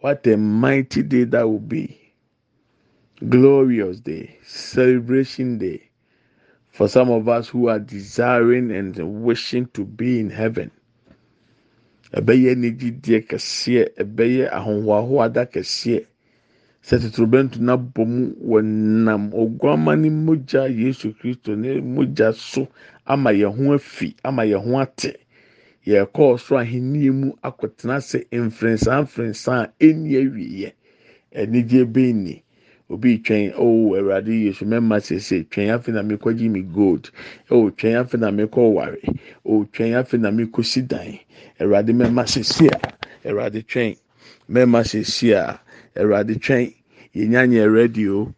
What 0.00 0.26
a 0.26 0.36
mighty 0.36 1.02
day 1.02 1.24
that 1.24 1.48
will 1.48 1.60
be. 1.60 2.14
Glorious 3.28 4.00
day. 4.00 4.38
Celebration 4.44 5.58
day. 5.58 5.90
For 6.70 6.88
some 6.88 7.10
of 7.10 7.28
us 7.28 7.48
who 7.48 7.68
are 7.68 7.78
desiring 7.78 8.70
and 8.72 8.96
wishing 9.24 9.66
to 9.74 9.84
be 9.84 10.20
in 10.20 10.30
heaven 10.30 10.70
sɛ 16.86 16.98
totorobɛnto 17.02 17.58
na 17.60 17.76
bɔ 17.76 18.02
mu 18.06 18.22
wɔ 18.50 18.58
nam 19.04 19.30
oguama 19.32 19.96
ne 19.96 20.10
mogya 20.10 20.68
yesu 20.68 21.14
kristo 21.18 21.56
ne 21.56 21.80
mogya 21.80 22.32
so 22.34 22.68
ama 23.06 23.30
yɛn 23.32 23.52
ho 23.56 23.72
afi 23.74 24.14
ama 24.22 24.42
yɛn 24.44 24.62
ho 24.64 24.78
ate 24.80 25.16
yɛkɔɔ 25.86 26.38
so 26.38 26.56
ahenni 26.56 27.10
mu 27.10 27.32
akɔtena 27.42 27.96
sɛ 28.00 28.18
mfrensa 28.32 29.02
mfrensa 29.02 29.52
a 29.64 29.72
ɛnni 29.80 30.12
awieɛ 30.20 30.72
anigye 31.34 31.84
bɛn 31.84 32.14
ni 32.14 32.42
obi 32.90 33.18
twɛn 33.18 33.54
oh 33.56 33.94
awurade 33.96 34.32
yesu 34.44 34.64
mɛma 34.66 35.00
sese 35.02 35.44
twɛn 35.50 35.70
afe 35.74 35.88
na 35.92 36.02
mekɔ 36.02 36.36
gye 36.36 36.48
mi 36.48 36.60
gold. 36.62 37.10
Oh 37.50 37.70
twɛn 37.70 37.96
afe 38.04 38.18
na 38.18 38.30
mekɔ 38.30 38.72
ware. 38.72 38.98
Oh 39.44 39.64
twɛn 39.72 39.94
afe 39.98 40.18
na 40.20 40.30
mekɔ 40.30 40.64
si 40.64 40.82
dan 40.82 41.18
awurade 41.58 41.92
mɛma 41.96 42.28
sese 42.28 42.68
a 42.68 43.28
awurade 43.28 43.64
twɛn 43.66 43.96
mɛma 44.50 44.84
sese 44.86 45.32
a 45.32 45.60
awurade 45.96 46.34
twɛn 46.40 46.74
yɛnya 47.14 47.46
nyɛ 47.50 47.64
radio 47.74 48.34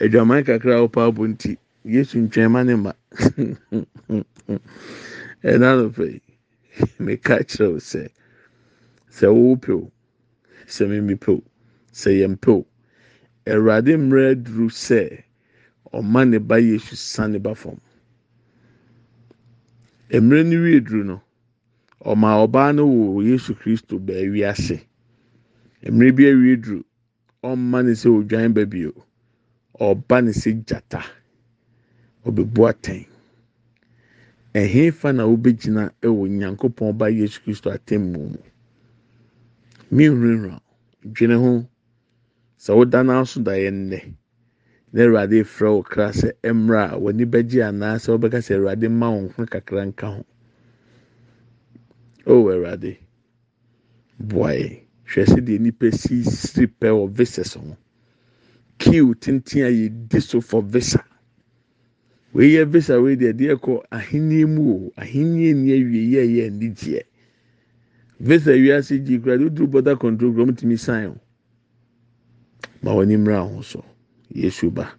adwaman 0.00 0.44
kakra 0.46 0.76
a 0.78 0.82
ɔpa 0.86 1.00
abo 1.08 1.22
nti 1.26 1.56
yesu 1.84 2.18
ntwɛn 2.18 2.50
ma 2.50 2.62
ne 2.62 2.74
ma. 2.76 2.92
Ɛna 5.44 5.68
no 5.78 5.90
fɛ 5.90 6.20
meka 7.04 7.36
kyerɛw 7.48 7.76
sɛ 7.80 8.08
sɛ 9.10 9.26
wɔwɔ 9.28 9.60
pew 9.62 9.90
sɛ 10.66 10.88
mimi 10.88 11.14
pew 11.16 11.42
sɛ 11.92 12.10
yɛn 12.20 12.40
pew. 12.40 12.64
awurade 13.46 13.92
mmerɛ 13.96 14.30
aduru 14.32 14.68
sɛ 14.70 15.22
ɔma 15.92 16.28
ne 16.28 16.38
ba 16.38 16.56
yesu 16.58 16.96
san 16.96 17.32
ne 17.32 17.38
ba 17.38 17.54
fam. 17.54 17.80
Mmerɛ 20.10 20.44
no 20.46 20.62
wie 20.62 20.80
duru 20.80 21.04
no 21.04 21.20
ɔma 22.04 22.46
ɔbaa 22.46 22.74
no 22.74 22.86
wɔ 22.86 23.24
yesu 23.26 23.54
kristo 23.54 23.98
baawi 23.98 24.44
ase 24.44 24.80
mmerɛ 25.90 26.16
bi 26.16 26.24
awie 26.26 26.56
duru 26.56 26.84
ɔmma 27.42 27.84
ne 27.84 27.92
sɛ 27.92 28.08
odwan 28.08 28.54
ba 28.54 28.64
bio. 28.66 28.92
Ɔba 29.80 30.24
ne 30.24 30.30
sɛ 30.32 30.64
gyata. 30.66 31.02
Ɔbɛbu 32.24 32.60
atɛn. 32.70 33.06
Ɛhe 34.54 34.92
fa 34.92 35.12
na 35.12 35.24
wobɛgyina 35.26 35.92
ɛwɔ 36.02 36.28
nyankopɔn 36.28 36.96
ba 36.98 37.10
yesu 37.10 37.40
kristo 37.42 37.70
atemmu 37.70 38.18
mu? 38.30 38.38
Mi 39.90 40.08
nhwirenhwira 40.08 40.60
dwene 41.04 41.34
ho. 41.36 41.68
sɛ 42.64 42.72
woda 42.76 43.02
n'aso 43.04 43.42
da 43.44 43.52
yɛ 43.52 43.70
nnɛ 43.70 44.00
na 44.92 45.02
awurade 45.04 45.36
efrɛ 45.44 45.68
wo 45.74 45.82
kra 45.82 46.08
sɛ 46.12 46.32
mmerɛ 46.42 46.92
a 46.92 46.96
w'ani 46.98 47.24
bɛgye 47.26 47.60
anaasɛ 47.68 48.08
wobɛka 48.16 48.38
sɛ 48.40 48.54
awurade 48.56 48.88
ma 48.88 49.10
wo 49.10 49.20
nkwa 49.28 49.44
kakra 49.52 49.84
nka 49.84 50.06
ho. 50.16 50.24
O 52.26 52.48
awurade 52.48 52.96
boae. 54.18 54.83
Hwɛ 55.06 55.24
sɛ 55.26 55.40
deɛ 55.40 55.58
nipa 55.60 55.90
si 55.92 56.24
siri 56.24 56.66
pɛ 56.66 56.88
wɔ 56.90 57.08
visas 57.10 57.54
ho. 57.54 57.76
Kiw 58.78 59.14
tenten 59.14 59.62
a 59.64 59.70
yɛdi 59.70 60.20
so 60.22 60.40
for 60.40 60.62
visa. 60.62 61.04
Wei 62.32 62.52
yɛ 62.56 62.64
visa 62.66 63.00
wei 63.00 63.16
deɛ 63.16 63.32
deɛ 63.32 63.54
kɔ 63.60 63.82
ahenni 63.90 64.44
mu 64.44 64.70
o 64.72 64.92
ahenni 64.96 65.54
ni 65.54 65.72
awie 65.72 66.02
yɛ 66.14 66.22
yɛ 66.26 66.46
anigyeɛ. 66.50 67.02
Visa 68.20 68.50
wiase 68.52 68.98
gyi 69.04 69.20
kura 69.20 69.38
de 69.38 69.44
o 69.44 69.48
duru 69.48 69.66
border 69.70 69.96
control 69.96 70.32
kura 70.32 70.46
mo 70.46 70.52
tumi 70.52 70.78
sign 70.78 71.06
o. 71.06 71.18
ma 72.82 72.92
w'ani 72.94 73.16
mmra 73.16 73.40
ho 73.40 73.62
so. 73.62 73.84
Yesu 74.34 74.70
ba. 74.70 74.96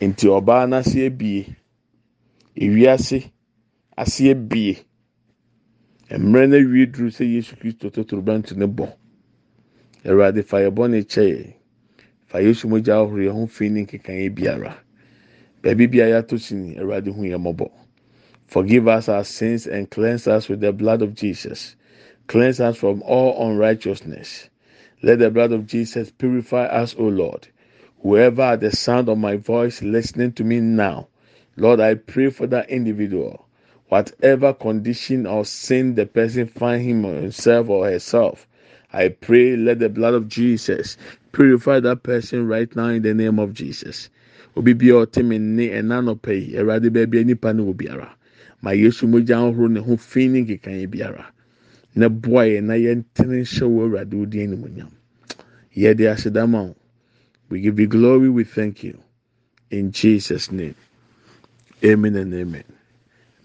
Nti 0.00 0.26
ɔbaa 0.28 0.68
n'ase 0.68 1.06
ebie 1.06 1.56
ewiase 2.54 3.30
ase 3.96 4.30
ebie 4.30 4.85
mmerɛ 6.10 6.48
no 6.48 6.56
awie 6.56 6.86
duru 6.86 7.10
sɛ 7.10 7.24
yesu 7.34 7.56
kristo 7.56 7.90
totorobɛnto 7.90 8.56
ne 8.56 8.66
bɔ 8.66 8.92
awurade 10.04 10.42
fa 10.44 10.58
yɛ 10.58 10.70
bɔ 10.70 10.90
ne 10.90 11.02
kyɛ 11.02 11.54
fa 12.26 12.38
yesu 12.40 12.68
mogya 12.68 12.94
ahoro 12.96 13.22
yɛn 13.22 13.32
ho 13.32 13.46
fi 13.46 13.68
ne 13.68 13.84
nkekanyɛ 13.86 14.34
biara 14.34 14.78
baabi 15.62 15.86
bi 15.90 15.98
a 16.00 16.06
yɛato 16.22 16.38
si 16.40 16.54
awurade 16.78 17.08
hu 17.14 17.22
yɛn 17.22 17.40
mmɔbɔ 17.42 17.70
forgive 18.46 18.88
us 18.88 19.08
our 19.08 19.24
sins 19.24 19.66
and 19.66 19.90
cleanse 19.90 20.26
us 20.28 20.48
with 20.48 20.60
the 20.60 20.72
blood 20.72 21.02
of 21.02 21.14
jesus 21.14 21.76
cleanse 22.26 22.60
us 22.60 22.76
from 22.76 23.02
all 23.02 23.50
unrighteousness. 23.50 24.50
Let 25.02 25.18
the 25.20 25.30
blood 25.30 25.52
of 25.52 25.66
Jesus 25.66 26.10
purify 26.10 26.64
us, 26.66 26.94
O 26.98 27.04
Lord. 27.04 27.48
Whoever 28.02 28.42
at 28.42 28.60
the 28.60 28.70
sound 28.72 29.08
of 29.08 29.18
my 29.18 29.36
voice 29.36 29.82
listening 29.82 30.32
to 30.34 30.44
me 30.44 30.60
now, 30.60 31.08
Lord, 31.56 31.80
I 31.80 31.94
pray 31.94 32.30
for 32.30 32.46
that 32.48 32.70
individual. 32.70 33.45
Whatever 33.88 34.52
condition 34.52 35.26
or 35.26 35.44
sin 35.44 35.94
the 35.94 36.06
person 36.06 36.48
find 36.48 36.82
him 36.82 37.04
or 37.06 37.14
himself 37.14 37.68
or 37.68 37.88
herself, 37.88 38.46
I 38.92 39.08
pray 39.08 39.56
let 39.56 39.78
the 39.78 39.88
blood 39.88 40.14
of 40.14 40.28
Jesus 40.28 40.96
purify 41.30 41.78
that 41.80 42.02
person 42.02 42.48
right 42.48 42.74
now 42.74 42.88
in 42.88 43.02
the 43.02 43.14
name 43.14 43.38
of 43.38 43.54
Jesus. 43.54 44.08
obi 44.56 44.72
bia 44.72 44.94
ɔte 44.94 45.24
me 45.24 45.38
nne 45.38 45.68
ɛna 45.70 46.02
nɔpɛ 46.02 46.32
yi 46.34 46.56
awurade 46.56 46.90
baabi 46.90 47.24
nipa 47.26 47.52
ne 47.52 47.62
wɔ 47.62 47.76
biara. 47.76 48.10
Ma 48.62 48.70
yesu 48.70 49.06
mogya 49.06 49.36
ahorow 49.36 49.68
ne 49.70 49.80
ho 49.80 49.96
fi 49.96 50.26
ne 50.28 50.42
nkekanye 50.42 50.88
biara. 50.90 51.26
Na 51.94 52.08
boa 52.08 52.42
yɛ 52.44 52.62
na 52.64 52.74
yɛntene 52.74 53.44
nhyɛ 53.44 53.66
wɔ 53.68 53.82
awurade 53.86 54.14
wo 54.14 54.24
din 54.24 54.50
animuonyam. 54.50 54.90
Yɛde 55.76 56.10
asedama 56.10 56.64
wo. 56.68 56.76
We 57.50 57.60
give 57.60 57.78
you 57.78 57.86
glory 57.86 58.30
we 58.30 58.42
thank 58.44 58.82
you. 58.82 58.98
In 59.70 59.92
jesus 59.92 60.50
name. 60.50 60.74
Amen 61.84 62.16
and 62.16 62.34
amen 62.34 62.75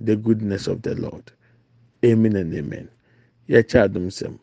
the 0.00 0.16
goodness 0.16 0.66
of 0.66 0.82
the 0.82 0.94
Lord. 0.94 1.32
Amen 2.04 2.36
and 2.36 2.54
amen. 2.54 2.88
Yɛkyɛ 3.48 3.84
adom 3.88 4.08
sɛm. 4.08 4.38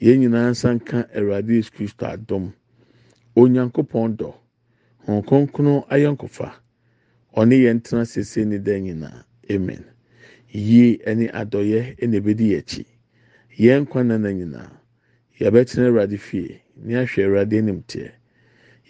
Yɛn 0.00 0.18
nyinaa 0.20 0.50
nsa 0.50 0.74
nka 0.78 1.08
Awurade 1.14 1.48
Yesu 1.48 1.70
Kristo 1.72 2.06
adom. 2.06 2.52
Onyankopɔn 3.36 4.16
dɔ. 4.16 4.34
Hɔn 5.06 5.24
kronkron 5.26 5.86
ayɔnkofa. 5.88 6.52
Ɔne 7.36 7.54
yɛn 7.64 7.82
tena 7.82 8.06
sese 8.06 8.44
ne 8.46 8.58
dan 8.58 8.82
nyinaa. 8.84 9.24
Amen. 9.50 9.84
Yie 10.48 10.98
ne 11.06 11.28
adɔyɛ 11.28 12.00
na 12.08 12.16
ebedi 12.18 12.50
yɛn 12.50 12.58
akyi. 12.62 12.86
Yɛn 13.58 13.86
nkwa 13.86 14.06
nana 14.06 14.28
nyinaa. 14.32 14.70
yɛbɛtena 15.40 15.86
awurade 15.88 16.18
fie 16.18 16.62
ne 16.76 16.94
ahwɛ 16.96 17.24
awurade 17.24 17.58
anim 17.58 17.82
teɛ 17.82 18.10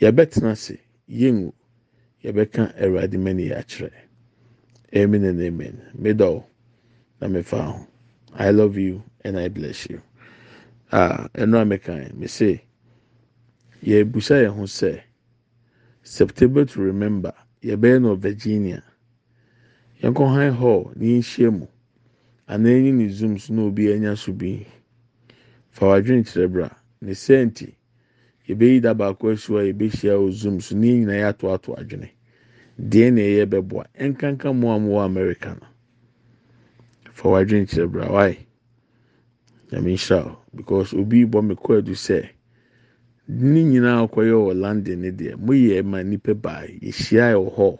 yɛbɛtena 0.00 0.50
ase 0.52 0.78
yɛngu 1.09 1.52
yɛbɛka 2.22 2.62
awurade 2.82 3.18
mani 3.18 3.50
akyerɛ 3.50 3.90
amen 4.96 5.24
and 5.24 5.40
amen. 5.40 5.82
Medɔw 6.00 6.44
na 7.20 7.28
mefa 7.28 7.62
ho 7.72 7.87
i 8.35 8.50
love 8.50 8.76
you 8.78 9.02
and 9.24 9.38
i 9.38 9.48
bless 9.48 9.88
you. 9.90 10.00
Ah 10.92 11.28
ɛno 11.35 11.62
a 11.62 11.64
meka 11.64 12.12
me 12.14 12.26
say 12.26 12.62
yɛbusa 13.85 14.42
yɛn 14.44 14.54
ho 14.56 14.62
sɛ 14.64 15.02
september 16.02 16.64
to 16.64 16.80
remember 16.80 17.32
yɛbɛyɛ 17.62 18.02
no 18.02 18.14
virginia. 18.16 18.82
Yɛnkɔ 20.02 20.35
han 20.35 20.52
hall 20.54 20.92
ne 20.96 21.18
yɛnhyia 21.18 21.52
mu 21.59 21.66
anaa 22.48 22.70
yɛnyi 22.70 22.92
ne 22.94 23.09
zoom 23.09 23.38
so 23.38 23.52
na 23.54 23.62
obi 23.62 23.92
anya 23.92 24.16
so 24.16 24.32
bi 24.32 24.66
fa 25.70 25.87
wadwene 25.87 26.22
kyerɛ 26.24 26.52
bra 26.52 26.70
ne 27.00 27.12
sɛnti 27.12 27.74
yɛbɛyi 28.48 28.80
da 28.82 28.94
baako 28.94 29.30
asu 29.32 29.59
a 29.59 29.62
yɛbɛhyia 29.72 30.14
wɔ 30.20 30.30
zoom 30.32 30.61
so 30.61 30.76
ne 30.76 30.92
nyinaa 31.00 31.20
yɛ 31.20 31.28
atoato 31.32 31.74
adwene 31.78 32.11
deɛ 32.79 33.11
na 33.12 33.21
ɛyɛ 33.21 33.45
bɛboa. 33.47 33.85
Nkanka 33.99 34.53
mu 34.53 34.71
a 34.71 34.79
mo 34.79 34.89
wɔ 34.97 35.05
america 35.05 35.57
no. 35.61 35.67
Fa 37.12 37.29
wadwene 37.29 37.67
kyerɛ 37.67 37.91
bra 37.91 38.11
why 38.12 38.47
nyame 39.73 39.93
nhyira 39.97 40.27
o 40.27 40.39
because 40.55 40.93
obi 40.95 41.25
bɔ 41.25 41.45
me 41.47 41.55
kɔ 41.55 41.79
adu 41.79 41.93
sɛ 41.95 42.29
ne 43.29 43.65
nyinaa 43.65 44.07
kɔyɛ 44.09 44.35
wɔ 44.37 44.53
london 44.61 45.01
ne 45.01 45.11
deɛ 45.11 45.37
mo 45.39 45.53
yɛ 45.53 45.85
ma 45.85 46.03
nipa 46.03 46.35
baa 46.35 46.62
yɛhyia 46.67 47.35
wɔ 47.35 47.55
hɔ. 47.57 47.79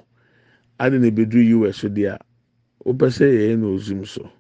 Ade 0.79 0.99
na 1.01 1.07
ebeduru 1.09 1.67
us 1.69 1.83
deɛ 1.83 2.19
wopɛ 2.85 3.07
sɛ 3.11 3.25
yɛyɛ 3.29 3.59
na 3.59 3.67
ozum 3.67 4.05
so. 4.07 4.31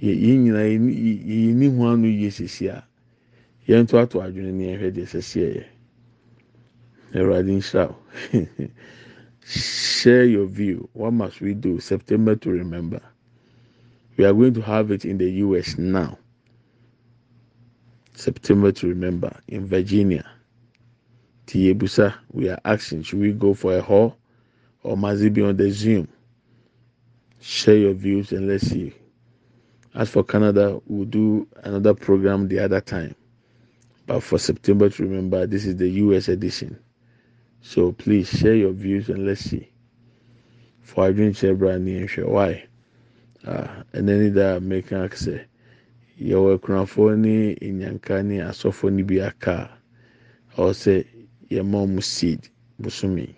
Yɛn 0.00 0.44
nyinaa 0.44 0.68
yɛn 0.68 1.54
ni 1.56 1.66
ho 1.68 1.86
ano 1.92 2.06
yie 2.06 2.30
sisi 2.30 2.68
a 2.68 2.84
yɛn 3.66 3.88
to 3.88 3.98
ato 3.98 4.20
adwene 4.20 4.52
ne 4.52 4.76
yɛhwɛ 4.76 4.92
deɛ 4.94 5.04
ɛsɛ 5.04 5.20
sɛ 5.20 5.64
nhyira 7.14 7.94
share 9.44 10.24
your 10.24 10.46
view 10.46 10.88
what 10.92 11.12
must 11.12 11.40
we 11.40 11.54
do 11.54 11.80
september 11.80 12.36
to 12.36 12.50
remember 12.50 13.00
we 14.18 14.24
are 14.24 14.32
going 14.34 14.52
to 14.54 14.60
have 14.62 14.90
it 14.90 15.04
in 15.04 15.16
the 15.16 15.30
us 15.30 15.78
now. 15.78 16.18
September 18.14 18.72
to 18.72 18.88
remember 18.88 19.32
in 19.46 19.64
Virginia. 19.66 20.28
Tiebusa, 21.46 22.12
we 22.32 22.48
are 22.48 22.58
asking, 22.64 23.04
should 23.04 23.20
we 23.20 23.32
go 23.32 23.54
for 23.54 23.76
a 23.76 23.80
hall 23.80 24.18
or 24.82 24.96
must 24.96 25.22
it 25.22 25.32
be 25.32 25.42
on 25.42 25.56
the 25.56 25.70
Zoom? 25.70 26.08
Share 27.40 27.76
your 27.76 27.94
views 27.94 28.32
and 28.32 28.48
let's 28.48 28.66
see. 28.66 28.92
As 29.94 30.10
for 30.10 30.24
Canada, 30.24 30.80
we'll 30.86 31.04
do 31.04 31.46
another 31.62 31.94
program 31.94 32.48
the 32.48 32.58
other 32.58 32.80
time. 32.80 33.14
But 34.06 34.24
for 34.24 34.38
September 34.38 34.90
to 34.90 35.02
remember, 35.04 35.46
this 35.46 35.64
is 35.64 35.76
the 35.76 35.88
US 35.88 36.26
edition. 36.26 36.76
So 37.60 37.92
please 37.92 38.28
share 38.28 38.54
your 38.54 38.72
views 38.72 39.08
and 39.08 39.26
let's 39.26 39.42
see. 39.42 39.68
For 40.80 41.04
I 41.04 41.12
drink 41.12 41.38
Brand 41.58 41.86
why? 42.24 42.66
Uh, 43.44 43.82
and 43.92 44.08
then 44.08 44.32
that 44.34 44.62
make 44.62 44.92
access. 44.92 45.44
yɛwɔ 46.20 46.58
akunafoɔ 46.58 47.18
ne 47.18 47.54
nyanka 47.54 48.24
ne 48.24 48.38
asɔfoɔ 48.38 48.92
no 48.92 49.04
bi 49.04 49.20
aka 49.20 49.70
a 50.56 50.60
ɔwɔ 50.60 50.70
sɛ 50.74 51.06
yɛma 51.50 51.86
wɔn 51.86 52.02
seed 52.02 52.48
bosomi 52.80 53.36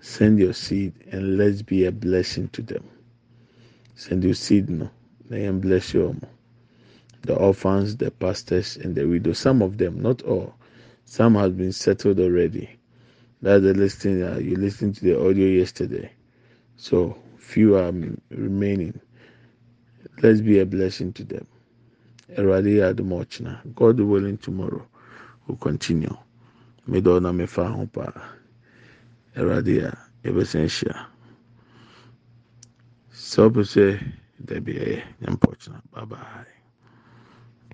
send 0.00 0.38
your 0.38 0.52
seed 0.52 0.92
and 1.10 1.38
let's 1.38 1.62
be 1.62 1.84
a 1.84 1.92
blessing 1.92 2.48
to 2.48 2.62
them. 2.62 2.84
Send 3.94 4.24
your 4.24 4.34
seed 4.34 4.68
no. 4.68 4.90
Na 5.28 5.36
yɛn 5.36 5.60
bless 5.60 5.94
you 5.94 6.00
wɔn 6.00 6.22
the 7.22 7.34
orphans 7.34 7.96
the 7.96 8.10
pastors 8.10 8.76
and 8.76 8.94
the 8.94 9.06
widows. 9.06 9.38
Some 9.38 9.62
of 9.62 9.78
them 9.78 10.00
not 10.00 10.22
all. 10.22 10.54
Some 11.04 11.34
have 11.34 11.56
been 11.56 11.72
settled 11.72 12.18
already 12.18 12.79
that's 13.42 13.62
the 13.62 13.74
listening 13.74 14.22
uh, 14.22 14.38
you 14.38 14.56
listened 14.56 14.96
to 14.96 15.04
the 15.04 15.18
audio 15.20 15.46
yesterday. 15.46 16.10
So 16.76 17.16
few 17.38 17.76
are 17.76 17.92
remaining. 18.30 19.00
Let's 20.22 20.40
be 20.40 20.60
a 20.60 20.66
blessing 20.66 21.12
to 21.14 21.24
them. 21.24 21.46
God 23.74 24.00
willing 24.00 24.38
tomorrow 24.38 24.86
we'll 25.46 25.56
continue. 25.58 26.16
Me 26.86 27.00
dɔɔ 27.00 27.22
na 27.22 27.32
mefa 27.32 27.70
ho 27.74 27.86
paa 27.86 28.12
Awurade 29.36 29.84
a 29.86 29.98
yɛbɛsɛn 30.24 30.66
hyia 30.68 31.06
sɛ 33.12 33.40
ɔpɛ 33.50 33.62
sɛ 33.72 33.84
dabi 34.44 34.74
bye 35.92 36.04
bye. 36.04 36.59